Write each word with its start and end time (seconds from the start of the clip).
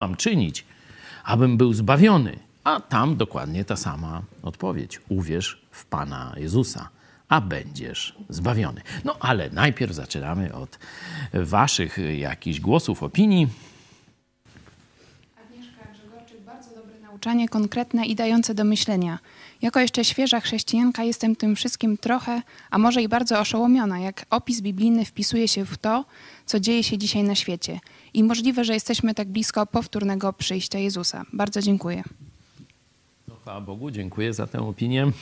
mam 0.00 0.16
czynić, 0.16 0.64
abym 1.24 1.56
był 1.56 1.72
zbawiony? 1.72 2.38
A 2.64 2.80
tam 2.80 3.16
dokładnie 3.16 3.64
ta 3.64 3.76
sama 3.76 4.22
odpowiedź. 4.42 5.00
Uwierz 5.08 5.62
w 5.70 5.84
Pana 5.84 6.34
Jezusa, 6.36 6.88
a 7.28 7.40
będziesz 7.40 8.16
zbawiony. 8.28 8.82
No 9.04 9.16
ale 9.20 9.50
najpierw 9.50 9.92
zaczynamy 9.92 10.54
od 10.54 10.78
Waszych 11.34 11.98
jakichś 12.18 12.60
głosów, 12.60 13.02
opinii. 13.02 13.48
Agnieszka 15.36 15.84
Grzegorczyk, 15.92 16.40
bardzo 16.40 16.74
dobre 16.74 17.00
nauczanie, 17.00 17.48
konkretne 17.48 18.06
i 18.06 18.14
dające 18.14 18.54
do 18.54 18.64
myślenia. 18.64 19.18
Jako 19.62 19.80
jeszcze 19.80 20.04
świeża 20.04 20.40
chrześcijanka 20.40 21.04
jestem 21.04 21.36
tym 21.36 21.56
wszystkim 21.56 21.98
trochę, 21.98 22.42
a 22.70 22.78
może 22.78 23.02
i 23.02 23.08
bardzo 23.08 23.40
oszołomiona, 23.40 23.98
jak 23.98 24.26
opis 24.30 24.60
biblijny 24.60 25.04
wpisuje 25.04 25.48
się 25.48 25.64
w 25.64 25.78
to, 25.78 26.04
co 26.46 26.60
dzieje 26.60 26.82
się 26.82 26.98
dzisiaj 26.98 27.22
na 27.22 27.34
świecie. 27.34 27.80
I 28.14 28.24
możliwe, 28.24 28.64
że 28.64 28.74
jesteśmy 28.74 29.14
tak 29.14 29.28
blisko 29.28 29.66
powtórnego 29.66 30.32
przyjścia 30.32 30.78
Jezusa. 30.78 31.24
Bardzo 31.32 31.62
dziękuję. 31.62 32.02
Chwała 33.40 33.60
Bogu, 33.60 33.90
dziękuję 33.90 34.34
za 34.34 34.46
tę 34.46 34.58
opinię. 34.58 35.12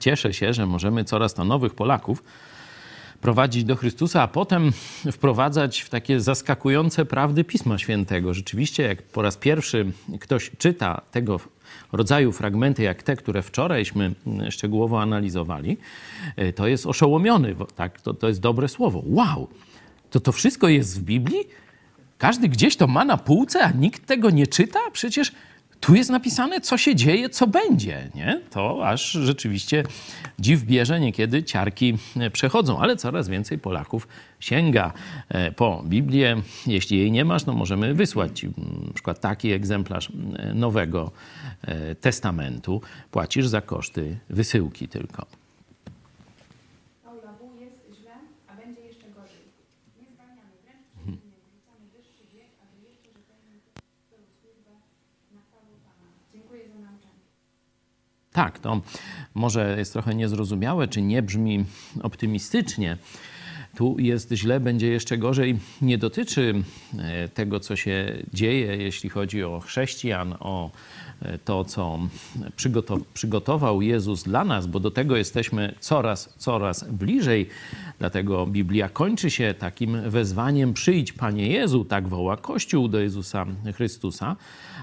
Cieszę 0.00 0.34
się, 0.34 0.52
że 0.52 0.66
możemy 0.66 1.04
coraz 1.04 1.34
to 1.34 1.44
nowych 1.44 1.74
Polaków 1.74 2.22
prowadzić 3.20 3.64
do 3.64 3.76
Chrystusa, 3.76 4.22
a 4.22 4.28
potem 4.28 4.72
wprowadzać 5.12 5.80
w 5.80 5.90
takie 5.90 6.20
zaskakujące 6.20 7.04
prawdy 7.04 7.44
Pisma 7.44 7.78
Świętego. 7.78 8.34
Rzeczywiście, 8.34 8.82
jak 8.82 9.02
po 9.02 9.22
raz 9.22 9.36
pierwszy 9.36 9.92
ktoś 10.20 10.50
czyta 10.58 11.00
tego 11.10 11.40
rodzaju 11.92 12.32
fragmenty, 12.32 12.82
jak 12.82 13.02
te, 13.02 13.16
które 13.16 13.42
wczorajśmy 13.42 14.14
szczegółowo 14.50 15.02
analizowali, 15.02 15.76
to 16.54 16.66
jest 16.66 16.86
oszołomiony. 16.86 17.56
Tak? 17.76 18.00
To, 18.00 18.14
to 18.14 18.28
jest 18.28 18.40
dobre 18.40 18.68
słowo. 18.68 19.02
Wow! 19.06 19.48
To 20.10 20.20
to 20.20 20.32
wszystko 20.32 20.68
jest 20.68 21.00
w 21.00 21.02
Biblii? 21.02 21.40
Każdy 22.18 22.48
gdzieś 22.48 22.76
to 22.76 22.86
ma 22.86 23.04
na 23.04 23.16
półce, 23.16 23.64
a 23.64 23.70
nikt 23.70 24.06
tego 24.06 24.30
nie 24.30 24.46
czyta? 24.46 24.78
Przecież 24.92 25.32
tu 25.80 25.94
jest 25.94 26.10
napisane, 26.10 26.60
co 26.60 26.78
się 26.78 26.94
dzieje, 26.94 27.28
co 27.30 27.46
będzie. 27.46 28.10
Nie? 28.14 28.40
To 28.50 28.88
aż 28.88 29.10
rzeczywiście 29.12 29.84
dziw 30.38 30.62
bierze, 30.62 31.00
niekiedy 31.00 31.42
ciarki 31.44 31.98
przechodzą, 32.32 32.78
ale 32.80 32.96
coraz 32.96 33.28
więcej 33.28 33.58
Polaków 33.58 34.08
sięga 34.40 34.92
e, 35.28 35.52
po 35.52 35.82
Biblię. 35.86 36.36
Jeśli 36.66 36.98
jej 36.98 37.12
nie 37.12 37.24
masz, 37.24 37.46
no 37.46 37.52
możemy 37.52 37.94
wysłać 37.94 38.38
ci 38.38 38.46
na 38.86 38.92
przykład 38.94 39.20
taki 39.20 39.52
egzemplarz 39.52 40.12
Nowego 40.54 41.12
e, 41.62 41.94
Testamentu. 41.94 42.80
Płacisz 43.10 43.46
za 43.46 43.60
koszty 43.60 44.18
wysyłki 44.30 44.88
tylko. 44.88 45.26
Paula 47.04 47.32
W. 47.32 47.60
jest 47.60 47.80
źle, 48.00 48.12
a 48.48 48.56
będzie 48.56 48.80
jeszcze 48.80 49.06
gorzej. 49.10 49.44
Nie 50.00 50.06
zwalniamy, 50.14 50.52
wręcz 50.62 50.82
przeciwnie, 50.94 51.36
wrzucamy 51.50 51.84
wyższy 51.96 52.24
wiek, 52.34 52.50
aby 52.62 52.76
jeszcze 52.90 53.08
rzetelniej 53.18 53.60
tę 54.10 54.16
służbę 54.40 54.72
na 55.34 55.40
chwałę 55.46 55.72
Pana. 55.86 56.06
Dziękuję 56.32 56.62
za 56.72 56.78
nauczanie. 56.86 57.22
Tak, 58.38 58.58
to 58.58 58.80
może 59.34 59.74
jest 59.78 59.92
trochę 59.92 60.14
niezrozumiałe, 60.14 60.88
czy 60.88 61.02
nie 61.02 61.22
brzmi 61.22 61.64
optymistycznie. 62.02 62.96
Tu 63.76 63.96
jest 63.98 64.32
źle, 64.32 64.60
będzie 64.60 64.88
jeszcze 64.88 65.18
gorzej. 65.18 65.58
Nie 65.82 65.98
dotyczy 65.98 66.62
e, 66.98 67.28
tego, 67.28 67.60
co 67.60 67.76
się 67.76 68.22
dzieje, 68.34 68.76
jeśli 68.76 69.10
chodzi 69.10 69.44
o 69.44 69.60
chrześcijan, 69.60 70.34
o 70.40 70.70
e, 71.22 71.38
to, 71.38 71.64
co 71.64 71.98
przygotował 73.14 73.82
Jezus 73.82 74.22
dla 74.22 74.44
nas, 74.44 74.66
bo 74.66 74.80
do 74.80 74.90
tego 74.90 75.16
jesteśmy 75.16 75.74
coraz, 75.80 76.34
coraz 76.36 76.90
bliżej. 76.90 77.48
Dlatego 77.98 78.46
Biblia 78.46 78.88
kończy 78.88 79.30
się 79.30 79.54
takim 79.58 80.10
wezwaniem: 80.10 80.74
Przyjdź, 80.74 81.12
Panie 81.12 81.48
Jezu, 81.48 81.84
tak 81.84 82.08
woła 82.08 82.36
Kościół 82.36 82.88
do 82.88 83.00
Jezusa 83.00 83.46
Chrystusa. 83.74 84.36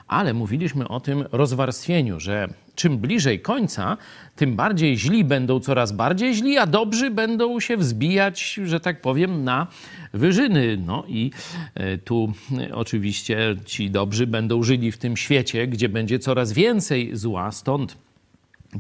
Ale 0.08 0.33
mówiliśmy 0.33 0.88
o 0.88 1.00
tym 1.00 1.23
rozwarstwieniu, 1.31 2.20
że 2.20 2.64
czym 2.76 2.98
bliżej 2.98 3.42
końca, 3.42 3.98
tym 4.36 4.56
bardziej 4.56 4.98
źli 4.98 5.23
będą 5.23 5.59
coraz 5.59 5.92
bardziej 5.92 6.36
źli, 6.36 6.58
a 6.58 6.66
dobrzy 6.66 7.11
będą 7.11 7.60
się 7.60 7.77
wzbijać, 7.77 8.60
że 8.64 8.80
tak 8.80 9.02
powiem, 9.02 9.44
na 9.44 9.67
wyżyny. 10.14 10.77
No 10.86 11.04
i 11.08 11.32
e, 11.76 11.98
tu 11.98 12.33
e, 12.60 12.76
oczywiście 12.76 13.55
ci 13.66 13.92
dobrzy 13.92 14.27
będą 14.27 14.64
żyli 14.64 14.92
w 14.92 14.98
tym 14.98 15.17
świecie, 15.17 15.67
gdzie 15.67 15.89
będzie 15.89 16.20
coraz 16.20 16.54
więcej 16.54 17.16
zła, 17.16 17.52
stąd 17.52 17.98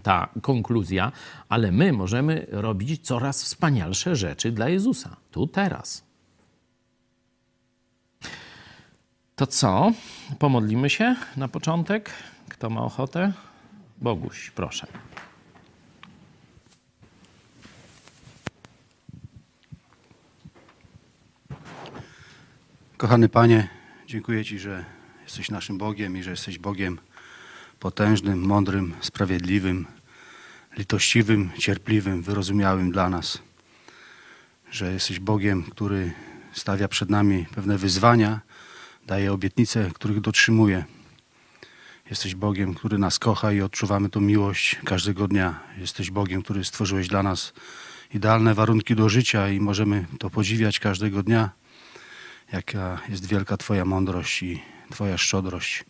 ta 0.03 0.29
konkluzja, 0.41 1.11
ale 1.49 1.71
my 1.71 1.93
możemy 1.93 2.45
robić 2.49 3.01
coraz 3.01 3.43
wspanialsze 3.43 4.15
rzeczy 4.15 4.51
dla 4.51 4.69
Jezusa, 4.69 5.15
tu, 5.31 5.47
teraz. 5.47 6.05
To 9.35 9.47
co? 9.47 9.91
Pomodlimy 10.39 10.89
się 10.89 11.15
na 11.37 11.47
początek. 11.47 12.09
Kto 12.49 12.69
ma 12.69 12.81
ochotę? 12.81 13.33
Boguś, 14.01 14.51
proszę. 14.51 14.87
Kochany 22.97 23.29
Panie, 23.29 23.69
dziękuję 24.07 24.45
Ci, 24.45 24.59
że 24.59 24.85
jesteś 25.23 25.51
naszym 25.51 25.77
Bogiem 25.77 26.17
i 26.17 26.23
że 26.23 26.31
jesteś 26.31 26.59
Bogiem 26.59 26.99
potężnym, 27.79 28.39
mądrym, 28.39 28.93
sprawiedliwym, 29.01 29.85
litościwym, 30.77 31.49
cierpliwym, 31.57 32.21
wyrozumiałym 32.21 32.91
dla 32.91 33.09
nas. 33.09 33.39
Że 34.71 34.93
jesteś 34.93 35.19
Bogiem, 35.19 35.63
który 35.63 36.13
stawia 36.53 36.87
przed 36.87 37.09
nami 37.09 37.45
pewne 37.55 37.77
wyzwania, 37.77 38.39
daje 39.07 39.33
obietnice, 39.33 39.91
których 39.93 40.21
dotrzymuje. 40.21 40.85
Jesteś 42.09 42.35
Bogiem, 42.35 42.73
który 42.73 42.97
nas 42.97 43.19
kocha 43.19 43.51
i 43.51 43.61
odczuwamy 43.61 44.09
tą 44.09 44.21
miłość 44.21 44.79
każdego 44.85 45.27
dnia. 45.27 45.59
Jesteś 45.77 46.11
Bogiem, 46.11 46.41
który 46.41 46.65
stworzyłeś 46.65 47.07
dla 47.07 47.23
nas 47.23 47.53
idealne 48.13 48.53
warunki 48.53 48.95
do 48.95 49.09
życia 49.09 49.49
i 49.49 49.59
możemy 49.59 50.05
to 50.19 50.29
podziwiać 50.29 50.79
każdego 50.79 51.23
dnia. 51.23 51.49
Jaka 52.51 53.01
jest 53.09 53.25
wielka 53.25 53.57
Twoja 53.57 53.85
mądrość 53.85 54.43
i 54.43 54.63
Twoja 54.91 55.17
szczodrość. 55.17 55.85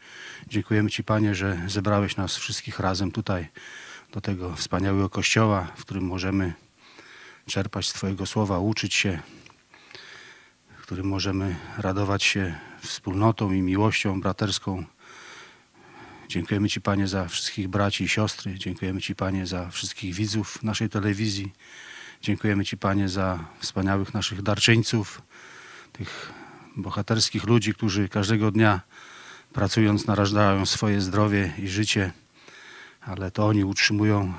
Dziękujemy 0.47 0.89
Ci, 0.89 1.03
Panie, 1.03 1.35
że 1.35 1.61
zebrałeś 1.67 2.17
nas 2.17 2.37
wszystkich 2.37 2.79
razem 2.79 3.11
tutaj 3.11 3.47
do 4.11 4.21
tego 4.21 4.55
wspaniałego 4.55 5.09
kościoła, 5.09 5.67
w 5.75 5.81
którym 5.81 6.03
możemy 6.03 6.53
czerpać 7.45 7.87
z 7.87 7.93
Twojego 7.93 8.25
słowa, 8.25 8.59
uczyć 8.59 8.93
się, 8.93 9.19
w 10.77 10.81
którym 10.81 11.07
możemy 11.07 11.55
radować 11.77 12.23
się 12.23 12.55
wspólnotą 12.81 13.51
i 13.51 13.61
miłością 13.61 14.21
braterską. 14.21 14.85
Dziękujemy 16.29 16.69
Ci, 16.69 16.81
Panie, 16.81 17.07
za 17.07 17.27
wszystkich 17.27 17.67
braci 17.67 18.03
i 18.03 18.09
siostry. 18.09 18.59
Dziękujemy 18.59 19.01
Ci, 19.01 19.15
Panie, 19.15 19.47
za 19.47 19.69
wszystkich 19.69 20.13
widzów 20.15 20.63
naszej 20.63 20.89
telewizji. 20.89 21.53
Dziękujemy 22.21 22.65
Ci, 22.65 22.77
Panie, 22.77 23.09
za 23.09 23.39
wspaniałych 23.59 24.13
naszych 24.13 24.41
darczyńców, 24.41 25.21
tych 25.93 26.31
bohaterskich 26.75 27.43
ludzi, 27.43 27.73
którzy 27.73 28.09
każdego 28.09 28.51
dnia 28.51 28.81
pracując 29.53 30.07
narażają 30.07 30.65
swoje 30.65 31.01
zdrowie 31.01 31.53
i 31.57 31.67
życie, 31.67 32.11
ale 33.01 33.31
to 33.31 33.47
oni 33.47 33.63
utrzymują 33.63 34.33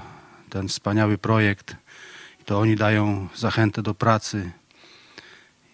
ten 0.50 0.68
wspaniały 0.68 1.18
projekt 1.18 1.76
i 2.40 2.44
to 2.44 2.60
oni 2.60 2.76
dają 2.76 3.28
zachętę 3.34 3.82
do 3.82 3.94
pracy. 3.94 4.50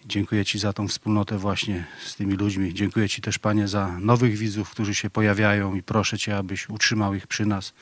Dziękuję 0.05 0.45
Ci 0.45 0.59
za 0.59 0.73
tą 0.73 0.87
wspólnotę 0.87 1.37
właśnie 1.37 1.85
z 2.05 2.15
tymi 2.15 2.33
ludźmi. 2.35 2.73
Dziękuję 2.73 3.09
Ci 3.09 3.21
też, 3.21 3.39
Panie, 3.39 3.67
za 3.67 3.99
nowych 3.99 4.37
widzów, 4.37 4.69
którzy 4.69 4.95
się 4.95 5.09
pojawiają 5.09 5.75
i 5.75 5.83
proszę 5.83 6.17
Cię, 6.17 6.37
abyś 6.37 6.69
utrzymał 6.69 7.15
ich 7.15 7.27
przy 7.27 7.45
nas, 7.45 7.73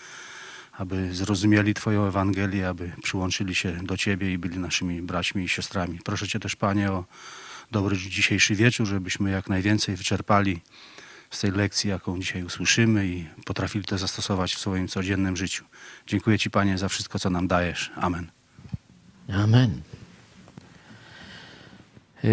aby 0.78 1.14
zrozumieli 1.14 1.74
Twoją 1.74 2.06
Ewangelię, 2.06 2.68
aby 2.68 2.92
przyłączyli 3.04 3.56
się 3.56 3.72
do 3.72 3.98
Ciebie 3.98 4.34
i 4.34 4.38
byli 4.38 4.60
naszymi 4.60 5.02
braćmi 5.02 5.44
i 5.44 5.50
siostrami. 5.50 6.00
Proszę 6.06 6.28
Cię 6.28 6.40
też, 6.40 6.56
Panie, 6.56 6.92
o 6.92 7.06
dobry 7.72 7.98
dzisiejszy 7.98 8.56
wieczór, 8.56 8.88
żebyśmy 8.88 9.32
jak 9.32 9.50
najwięcej 9.50 9.96
wyczerpali 9.96 10.62
z 11.32 11.40
tej 11.40 11.52
lekcji, 11.52 11.90
jaką 11.90 12.20
dzisiaj 12.20 12.44
usłyszymy 12.44 13.08
i 13.08 13.26
potrafili 13.46 13.86
to 13.86 13.98
zastosować 13.98 14.56
w 14.56 14.60
swoim 14.60 14.88
codziennym 14.88 15.38
życiu. 15.38 15.66
Dziękuję 16.08 16.40
Ci, 16.40 16.50
Panie, 16.50 16.78
za 16.78 16.90
wszystko, 16.90 17.20
co 17.20 17.30
nam 17.30 17.48
dajesz. 17.48 17.92
Amen. 17.96 18.32
Amen. 19.34 19.82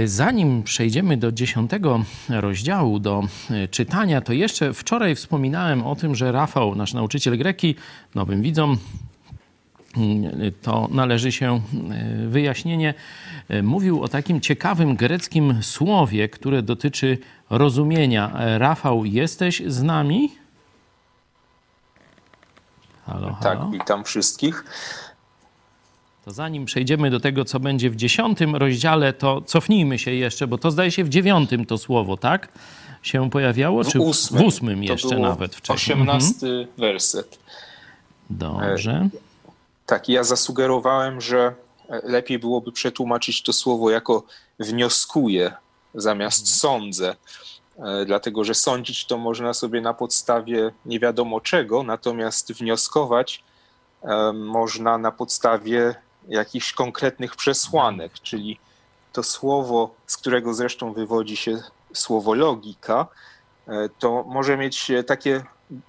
Zanim 0.04 0.62
przejdziemy 0.62 1.16
do 1.16 1.32
dziesiątego 1.32 2.04
rozdziału, 2.28 2.98
do 2.98 3.22
czytania, 3.70 4.20
to 4.20 4.32
jeszcze 4.32 4.74
wczoraj 4.74 5.14
wspominałem 5.14 5.86
o 5.86 5.96
tym, 5.96 6.14
że 6.14 6.32
Rafał, 6.32 6.74
nasz 6.74 6.94
nauczyciel 6.94 7.38
greki, 7.38 7.74
nowym 8.14 8.42
widzom, 8.42 8.78
to 10.62 10.88
należy 10.90 11.32
się 11.32 11.60
wyjaśnienie, 12.28 12.94
mówił 13.62 14.02
o 14.02 14.08
takim 14.08 14.40
ciekawym 14.40 14.96
greckim 14.96 15.62
słowie, 15.62 16.28
które 16.28 16.62
dotyczy 16.62 17.18
rozumienia. 17.50 18.32
Rafał, 18.58 19.04
jesteś 19.04 19.62
z 19.66 19.82
nami? 19.82 20.32
Halo, 23.06 23.34
halo. 23.34 23.60
Tak, 23.60 23.70
witam 23.70 24.04
wszystkich. 24.04 24.64
To 26.28 26.32
zanim 26.32 26.64
przejdziemy 26.64 27.10
do 27.10 27.20
tego, 27.20 27.44
co 27.44 27.60
będzie 27.60 27.90
w 27.90 27.96
dziesiątym 27.96 28.56
rozdziale, 28.56 29.12
to 29.12 29.40
cofnijmy 29.40 29.98
się 29.98 30.10
jeszcze, 30.10 30.46
bo 30.46 30.58
to 30.58 30.70
zdaje 30.70 30.90
się 30.90 31.04
w 31.04 31.08
dziewiątym 31.08 31.66
to 31.66 31.78
słowo, 31.78 32.16
tak? 32.16 32.48
się 33.02 33.30
pojawiało? 33.30 33.84
Czy 33.84 34.00
ósmym, 34.00 34.42
w 34.42 34.46
ósmym 34.46 34.84
jeszcze 34.84 35.18
nawet 35.18 35.56
wcześniej? 35.56 35.96
Osiemnasty 35.96 36.46
mhm. 36.46 36.68
werset. 36.78 37.38
Dobrze. 38.30 38.92
E, 38.92 39.08
tak, 39.86 40.08
ja 40.08 40.24
zasugerowałem, 40.24 41.20
że 41.20 41.54
lepiej 42.02 42.38
byłoby 42.38 42.72
przetłumaczyć 42.72 43.42
to 43.42 43.52
słowo 43.52 43.90
jako 43.90 44.22
wnioskuję 44.58 45.52
zamiast 45.94 46.40
mhm. 46.40 46.56
sądzę. 46.56 47.16
E, 47.78 48.04
dlatego 48.06 48.44
że 48.44 48.54
sądzić 48.54 49.06
to 49.06 49.18
można 49.18 49.54
sobie 49.54 49.80
na 49.80 49.94
podstawie 49.94 50.70
nie 50.86 51.00
wiadomo 51.00 51.40
czego, 51.40 51.82
natomiast 51.82 52.52
wnioskować 52.52 53.44
e, 54.02 54.32
można 54.32 54.98
na 54.98 55.12
podstawie 55.12 55.94
jakichś 56.28 56.72
konkretnych 56.72 57.36
przesłanek, 57.36 58.12
czyli 58.12 58.60
to 59.12 59.22
słowo, 59.22 59.94
z 60.06 60.16
którego 60.16 60.54
zresztą 60.54 60.92
wywodzi 60.92 61.36
się 61.36 61.62
słowo 61.92 62.34
logika, 62.34 63.06
e, 63.68 63.88
to 63.98 64.24
może 64.28 64.56
mieć 64.56 64.90
takie 65.06 65.44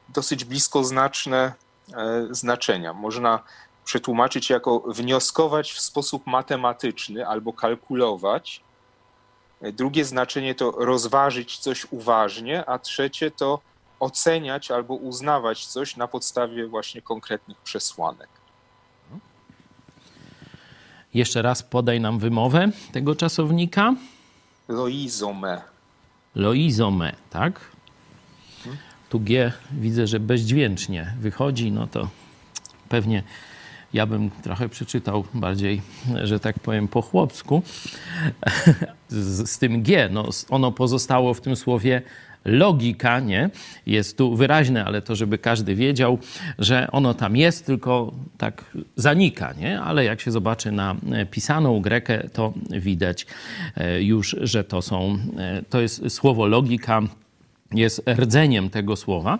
dosyć 0.10 0.46
bliskoznaczne 0.46 1.54
znaczenia. 2.32 2.94
Można 2.94 3.40
przetłumaczyć 3.86 4.50
jako 4.50 4.80
wnioskować 4.80 5.72
w 5.72 5.82
sposób 5.82 6.28
matematyczny 6.28 7.28
albo 7.28 7.54
kalkulować, 7.54 8.64
Drugie 9.62 10.06
znaczenie 10.06 10.56
to 10.56 10.72
rozważyć 10.72 11.58
coś 11.58 11.88
uważnie, 11.92 12.66
a 12.66 12.80
trzecie 12.80 13.32
to 13.32 13.60
oceniać 14.00 14.72
albo 14.72 14.94
uznawać 14.94 15.66
coś 15.66 15.96
na 15.96 16.08
podstawie 16.08 16.68
właśnie 16.68 17.02
konkretnych 17.02 17.58
przesłanek. 17.58 18.30
Jeszcze 21.14 21.42
raz 21.42 21.64
podaj 21.64 22.00
nam 22.00 22.20
wymowę 22.20 22.70
tego 22.92 23.16
czasownika. 23.16 23.96
Loizome. 24.68 25.62
Loizome, 26.36 27.16
tak? 27.30 27.62
Tu 29.10 29.20
G 29.20 29.52
widzę, 29.72 30.08
że 30.08 30.20
bezdźwięcznie 30.20 31.14
wychodzi, 31.20 31.72
no 31.72 31.88
to 31.88 32.08
pewnie 32.90 33.24
ja 33.94 34.06
bym 34.06 34.30
trochę 34.30 34.70
przeczytał 34.70 35.24
bardziej, 35.34 35.82
że 36.24 36.40
tak 36.40 36.60
powiem, 36.60 36.88
po 36.88 37.02
chłopsku 37.02 37.62
z, 39.10 39.50
z 39.50 39.58
tym 39.58 39.84
G. 39.84 40.10
No, 40.12 40.30
ono 40.50 40.72
pozostało 40.72 41.34
w 41.34 41.42
tym 41.42 41.56
słowie 41.56 42.02
logika, 42.46 43.20
nie? 43.20 43.50
Jest 43.86 44.18
tu 44.18 44.36
wyraźne, 44.36 44.86
ale 44.86 45.02
to, 45.02 45.16
żeby 45.16 45.38
każdy 45.38 45.76
wiedział, 45.76 46.18
że 46.60 46.88
ono 46.92 47.14
tam 47.14 47.36
jest, 47.36 47.66
tylko 47.66 48.14
tak 48.38 48.66
zanika, 48.96 49.54
nie? 49.54 49.82
Ale 49.82 50.06
jak 50.06 50.22
się 50.22 50.32
zobaczy 50.32 50.72
na 50.72 50.96
pisaną 51.32 51.82
grekę, 51.82 52.30
to 52.34 52.54
widać 52.70 53.26
e, 53.78 54.04
już, 54.04 54.36
że 54.42 54.64
to 54.64 54.82
są, 54.82 55.18
e, 55.38 55.64
to 55.70 55.82
jest 55.82 56.10
słowo 56.10 56.48
logika, 56.48 57.02
jest 57.74 58.04
rdzeniem 58.16 58.70
tego 58.70 58.96
słowa. 58.96 59.40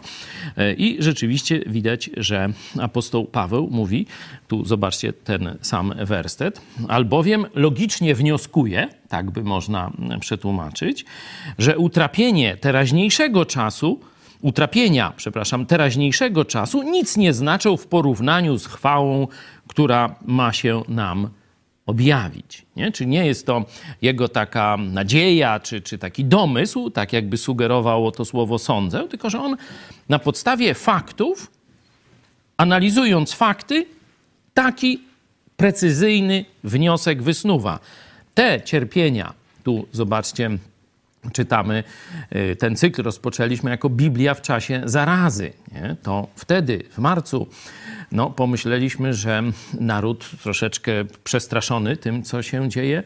E, 0.58 0.74
I 0.74 1.04
rzeczywiście 1.04 1.64
widać, 1.68 2.10
że 2.18 2.50
apostoł 2.80 3.26
Paweł 3.26 3.68
mówi, 3.72 4.06
tu 4.48 4.66
zobaczcie 4.66 5.14
ten 5.14 5.58
sam 5.62 5.94
werstet, 6.06 6.62
albowiem 6.88 7.46
logicznie 7.54 8.16
wnioskuje, 8.16 8.88
tak 9.10 9.32
by 9.32 9.44
można 9.44 9.92
przetłumaczyć, 10.20 11.06
że 11.58 11.78
utrapienie 11.78 12.58
teraźniejszego 12.58 13.46
czasu 13.46 14.00
utrapienia, 14.42 15.14
przepraszam, 15.18 15.66
teraźniejszego 15.66 16.46
czasu 16.46 16.84
nic 16.84 17.18
nie 17.18 17.34
znaczą 17.34 17.78
w 17.78 17.88
porównaniu 17.88 18.58
z 18.58 18.68
chwałą, 18.68 19.28
która 19.68 20.16
ma 20.26 20.54
się 20.54 20.82
nam 20.88 21.30
objawić. 21.90 22.66
Nie? 22.76 22.92
Czy 22.92 23.06
nie 23.06 23.26
jest 23.26 23.46
to 23.46 23.66
jego 24.02 24.28
taka 24.28 24.78
nadzieja, 24.78 25.60
czy, 25.60 25.82
czy 25.82 25.98
taki 25.98 26.26
domysł, 26.26 26.90
tak 26.90 27.14
jakby 27.14 27.38
sugerowało 27.38 28.12
to 28.12 28.26
słowo 28.26 28.60
sądzę, 28.60 29.08
tylko 29.08 29.30
że 29.30 29.40
on 29.40 29.58
na 30.10 30.20
podstawie 30.20 30.74
faktów, 30.74 31.52
analizując 32.58 33.34
fakty, 33.34 33.86
taki 34.54 35.02
precyzyjny 35.58 36.46
wniosek 36.64 37.24
wysnuwa. 37.24 37.80
Te 38.34 38.62
cierpienia, 38.62 39.34
tu 39.64 39.88
zobaczcie, 39.92 40.50
czytamy, 41.34 41.84
y, 42.36 42.56
ten 42.56 42.76
cykl 42.76 43.04
rozpoczęliśmy 43.04 43.72
jako 43.72 43.90
Biblia 43.90 44.34
w 44.34 44.42
czasie 44.42 44.82
zarazy. 44.86 45.54
Nie? 45.72 45.96
To 46.04 46.28
wtedy, 46.36 46.84
w 46.92 46.98
marcu 46.98 47.48
no, 48.12 48.30
pomyśleliśmy, 48.30 49.14
że 49.14 49.44
naród 49.80 50.30
troszeczkę 50.44 50.92
przestraszony 51.24 51.98
tym, 51.98 52.24
co 52.24 52.42
się 52.42 52.70
dzieje, 52.70 53.04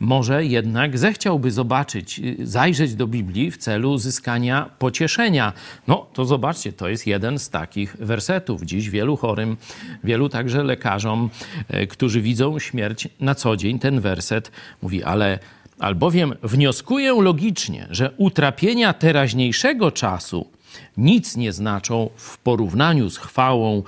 może 0.00 0.44
jednak 0.44 0.98
zechciałby 0.98 1.50
zobaczyć, 1.50 2.20
zajrzeć 2.42 2.94
do 2.94 3.06
Biblii 3.06 3.50
w 3.50 3.56
celu 3.56 3.92
uzyskania 3.92 4.70
pocieszenia. 4.78 5.52
No 5.88 6.06
to 6.12 6.24
zobaczcie, 6.24 6.72
to 6.72 6.88
jest 6.88 7.06
jeden 7.06 7.38
z 7.38 7.50
takich 7.50 7.96
wersetów. 8.00 8.62
Dziś 8.62 8.90
wielu 8.90 9.16
chorym, 9.16 9.56
wielu 10.04 10.28
także 10.28 10.64
lekarzom, 10.64 11.30
e, 11.68 11.86
którzy 11.86 12.20
widzą 12.20 12.58
śmierć 12.58 13.08
na 13.20 13.34
co 13.34 13.56
dzień, 13.56 13.78
ten 13.78 14.00
werset 14.00 14.50
mówi, 14.82 15.04
ale 15.04 15.38
albowiem 15.78 16.34
wnioskuję 16.42 17.22
logicznie, 17.22 17.86
że 17.90 18.10
utrapienia 18.16 18.92
teraźniejszego 18.92 19.92
czasu 19.92 20.48
nic 20.96 21.36
nie 21.36 21.52
znaczą 21.52 22.10
w 22.16 22.38
porównaniu 22.38 23.10
z 23.10 23.18
chwałą, 23.18 23.82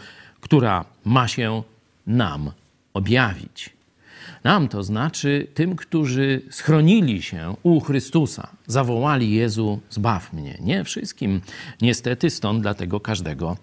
która 0.46 0.84
ma 1.04 1.28
się 1.28 1.62
nam 2.06 2.50
objawić. 2.94 3.70
Nam 4.44 4.68
to 4.68 4.82
znaczy 4.82 5.46
tym, 5.54 5.76
którzy 5.76 6.42
schronili 6.50 7.22
się 7.22 7.54
u 7.62 7.80
Chrystusa, 7.80 8.48
zawołali 8.66 9.30
Jezu, 9.30 9.80
zbaw 9.90 10.32
mnie. 10.32 10.58
Nie 10.60 10.84
wszystkim, 10.84 11.40
niestety, 11.82 12.30
stąd 12.30 12.62
dlatego 12.62 13.00
każdego 13.00 13.56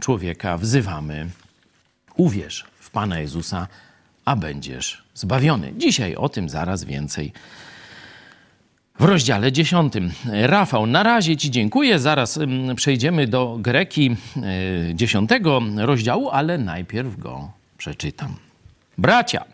człowieka 0.00 0.58
wzywamy. 0.58 1.28
Uwierz 2.16 2.64
w 2.80 2.90
Pana 2.90 3.20
Jezusa, 3.20 3.68
a 4.24 4.36
będziesz 4.36 5.02
zbawiony. 5.14 5.72
Dzisiaj 5.76 6.16
o 6.16 6.28
tym 6.28 6.48
zaraz 6.48 6.84
więcej 6.84 7.32
w 8.98 9.04
rozdziale 9.04 9.52
10. 9.52 9.92
Rafał, 10.32 10.86
na 10.86 11.02
razie 11.02 11.36
Ci 11.36 11.50
dziękuję. 11.50 11.98
Zaraz 11.98 12.38
przejdziemy 12.76 13.26
do 13.26 13.56
Greki 13.60 14.16
10 14.94 15.30
e, 15.32 15.86
rozdziału, 15.86 16.30
ale 16.30 16.58
najpierw 16.58 17.18
go 17.18 17.50
przeczytam. 17.78 18.34
Bracia, 18.98 19.44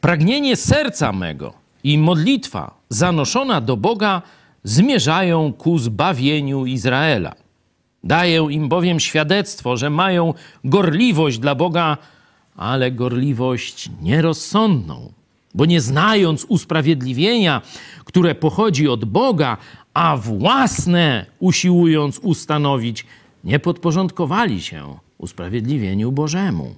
pragnienie 0.00 0.56
serca 0.56 1.12
mego 1.12 1.52
i 1.84 1.98
modlitwa 1.98 2.74
zanoszona 2.88 3.60
do 3.60 3.76
Boga 3.76 4.22
zmierzają 4.64 5.52
ku 5.52 5.78
zbawieniu 5.78 6.66
Izraela. 6.66 7.34
Daję 8.04 8.46
im 8.50 8.68
bowiem 8.68 9.00
świadectwo, 9.00 9.76
że 9.76 9.90
mają 9.90 10.34
gorliwość 10.64 11.38
dla 11.38 11.54
Boga, 11.54 11.96
ale 12.56 12.92
gorliwość 12.92 13.90
nierozsądną 14.02 15.12
bo 15.56 15.64
nie 15.64 15.80
znając 15.80 16.44
usprawiedliwienia, 16.44 17.62
które 18.04 18.34
pochodzi 18.34 18.88
od 18.88 19.04
Boga, 19.04 19.56
a 19.94 20.16
własne 20.16 21.26
usiłując 21.38 22.18
ustanowić, 22.18 23.06
nie 23.44 23.58
podporządkowali 23.58 24.62
się 24.62 24.98
usprawiedliwieniu 25.18 26.12
Bożemu. 26.12 26.74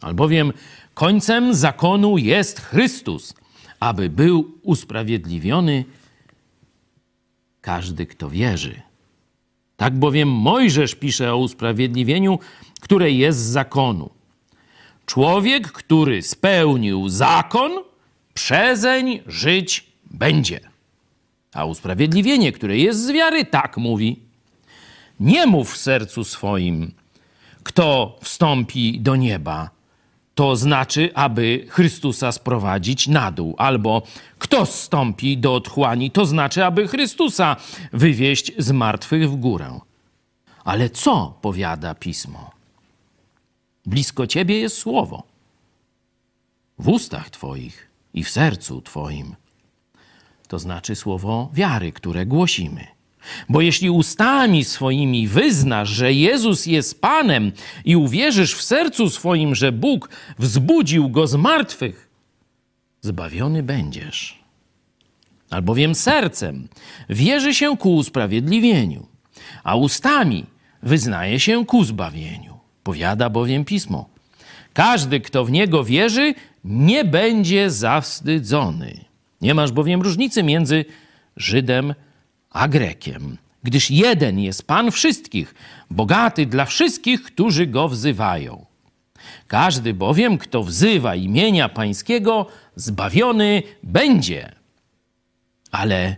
Albowiem 0.00 0.52
końcem 0.94 1.54
zakonu 1.54 2.18
jest 2.18 2.60
Chrystus, 2.60 3.34
aby 3.80 4.10
był 4.10 4.52
usprawiedliwiony 4.62 5.84
każdy, 7.60 8.06
kto 8.06 8.30
wierzy. 8.30 8.80
Tak 9.76 9.98
bowiem 9.98 10.28
Mojżesz 10.28 10.94
pisze 10.94 11.32
o 11.32 11.38
usprawiedliwieniu, 11.38 12.38
które 12.80 13.10
jest 13.10 13.38
z 13.38 13.50
zakonu. 13.50 14.10
Człowiek, 15.06 15.72
który 15.72 16.22
spełnił 16.22 17.08
zakon, 17.08 17.72
przezeń 18.36 19.20
żyć 19.26 19.86
będzie. 20.10 20.60
A 21.54 21.64
usprawiedliwienie, 21.64 22.52
które 22.52 22.78
jest 22.78 23.06
z 23.06 23.10
wiary, 23.10 23.44
tak 23.44 23.76
mówi. 23.76 24.20
Nie 25.20 25.46
mów 25.46 25.72
w 25.72 25.76
sercu 25.76 26.24
swoim, 26.24 26.92
kto 27.62 28.18
wstąpi 28.22 29.00
do 29.00 29.16
nieba, 29.16 29.70
to 30.34 30.56
znaczy, 30.56 31.10
aby 31.14 31.66
Chrystusa 31.68 32.32
sprowadzić 32.32 33.08
na 33.08 33.32
dół, 33.32 33.54
albo 33.58 34.02
kto 34.38 34.66
zstąpi 34.66 35.38
do 35.38 35.54
otchłani, 35.54 36.10
to 36.10 36.26
znaczy, 36.26 36.64
aby 36.64 36.88
Chrystusa 36.88 37.56
wywieźć 37.92 38.52
z 38.58 38.70
martwych 38.70 39.30
w 39.30 39.36
górę. 39.36 39.80
Ale 40.64 40.90
co 40.90 41.38
powiada 41.42 41.94
pismo? 41.94 42.50
Blisko 43.86 44.26
ciebie 44.26 44.60
jest 44.60 44.78
słowo, 44.78 45.22
w 46.78 46.88
ustach 46.88 47.30
twoich 47.30 47.85
i 48.16 48.24
w 48.24 48.30
sercu 48.30 48.82
Twoim. 48.82 49.36
To 50.48 50.58
znaczy 50.58 50.94
słowo 50.94 51.50
wiary, 51.54 51.92
które 51.92 52.26
głosimy. 52.26 52.86
Bo 53.48 53.60
jeśli 53.60 53.90
ustami 53.90 54.64
swoimi 54.64 55.28
wyznasz, 55.28 55.88
że 55.88 56.12
Jezus 56.12 56.66
jest 56.66 57.00
Panem 57.00 57.52
i 57.84 57.96
uwierzysz 57.96 58.54
w 58.54 58.62
sercu 58.62 59.10
swoim, 59.10 59.54
że 59.54 59.72
Bóg 59.72 60.10
wzbudził 60.38 61.08
go 61.08 61.26
z 61.26 61.34
martwych, 61.34 62.08
zbawiony 63.00 63.62
będziesz. 63.62 64.38
albowiem 65.50 65.94
sercem 65.94 66.68
wierzy 67.08 67.54
się 67.54 67.76
ku 67.76 67.96
usprawiedliwieniu, 67.96 69.06
a 69.64 69.76
ustami 69.76 70.46
wyznaje 70.82 71.40
się 71.40 71.66
ku 71.66 71.84
zbawieniu. 71.84 72.58
Powiada 72.82 73.30
bowiem 73.30 73.64
pismo: 73.64 74.08
Każdy, 74.72 75.20
kto 75.20 75.44
w 75.44 75.50
niego 75.50 75.84
wierzy, 75.84 76.34
nie 76.66 77.04
będzie 77.04 77.70
zawstydzony. 77.70 79.04
Nie 79.40 79.54
masz 79.54 79.72
bowiem 79.72 80.02
różnicy 80.02 80.42
między 80.42 80.84
Żydem 81.36 81.94
a 82.50 82.68
Grekiem, 82.68 83.38
gdyż 83.62 83.90
jeden 83.90 84.38
jest 84.38 84.66
Pan 84.66 84.90
wszystkich, 84.90 85.54
bogaty 85.90 86.46
dla 86.46 86.64
wszystkich, 86.64 87.22
którzy 87.22 87.66
go 87.66 87.88
wzywają. 87.88 88.66
Każdy 89.46 89.94
bowiem, 89.94 90.38
kto 90.38 90.62
wzywa 90.62 91.14
imienia 91.14 91.68
Pańskiego, 91.68 92.46
zbawiony 92.76 93.62
będzie. 93.82 94.52
Ale 95.70 96.16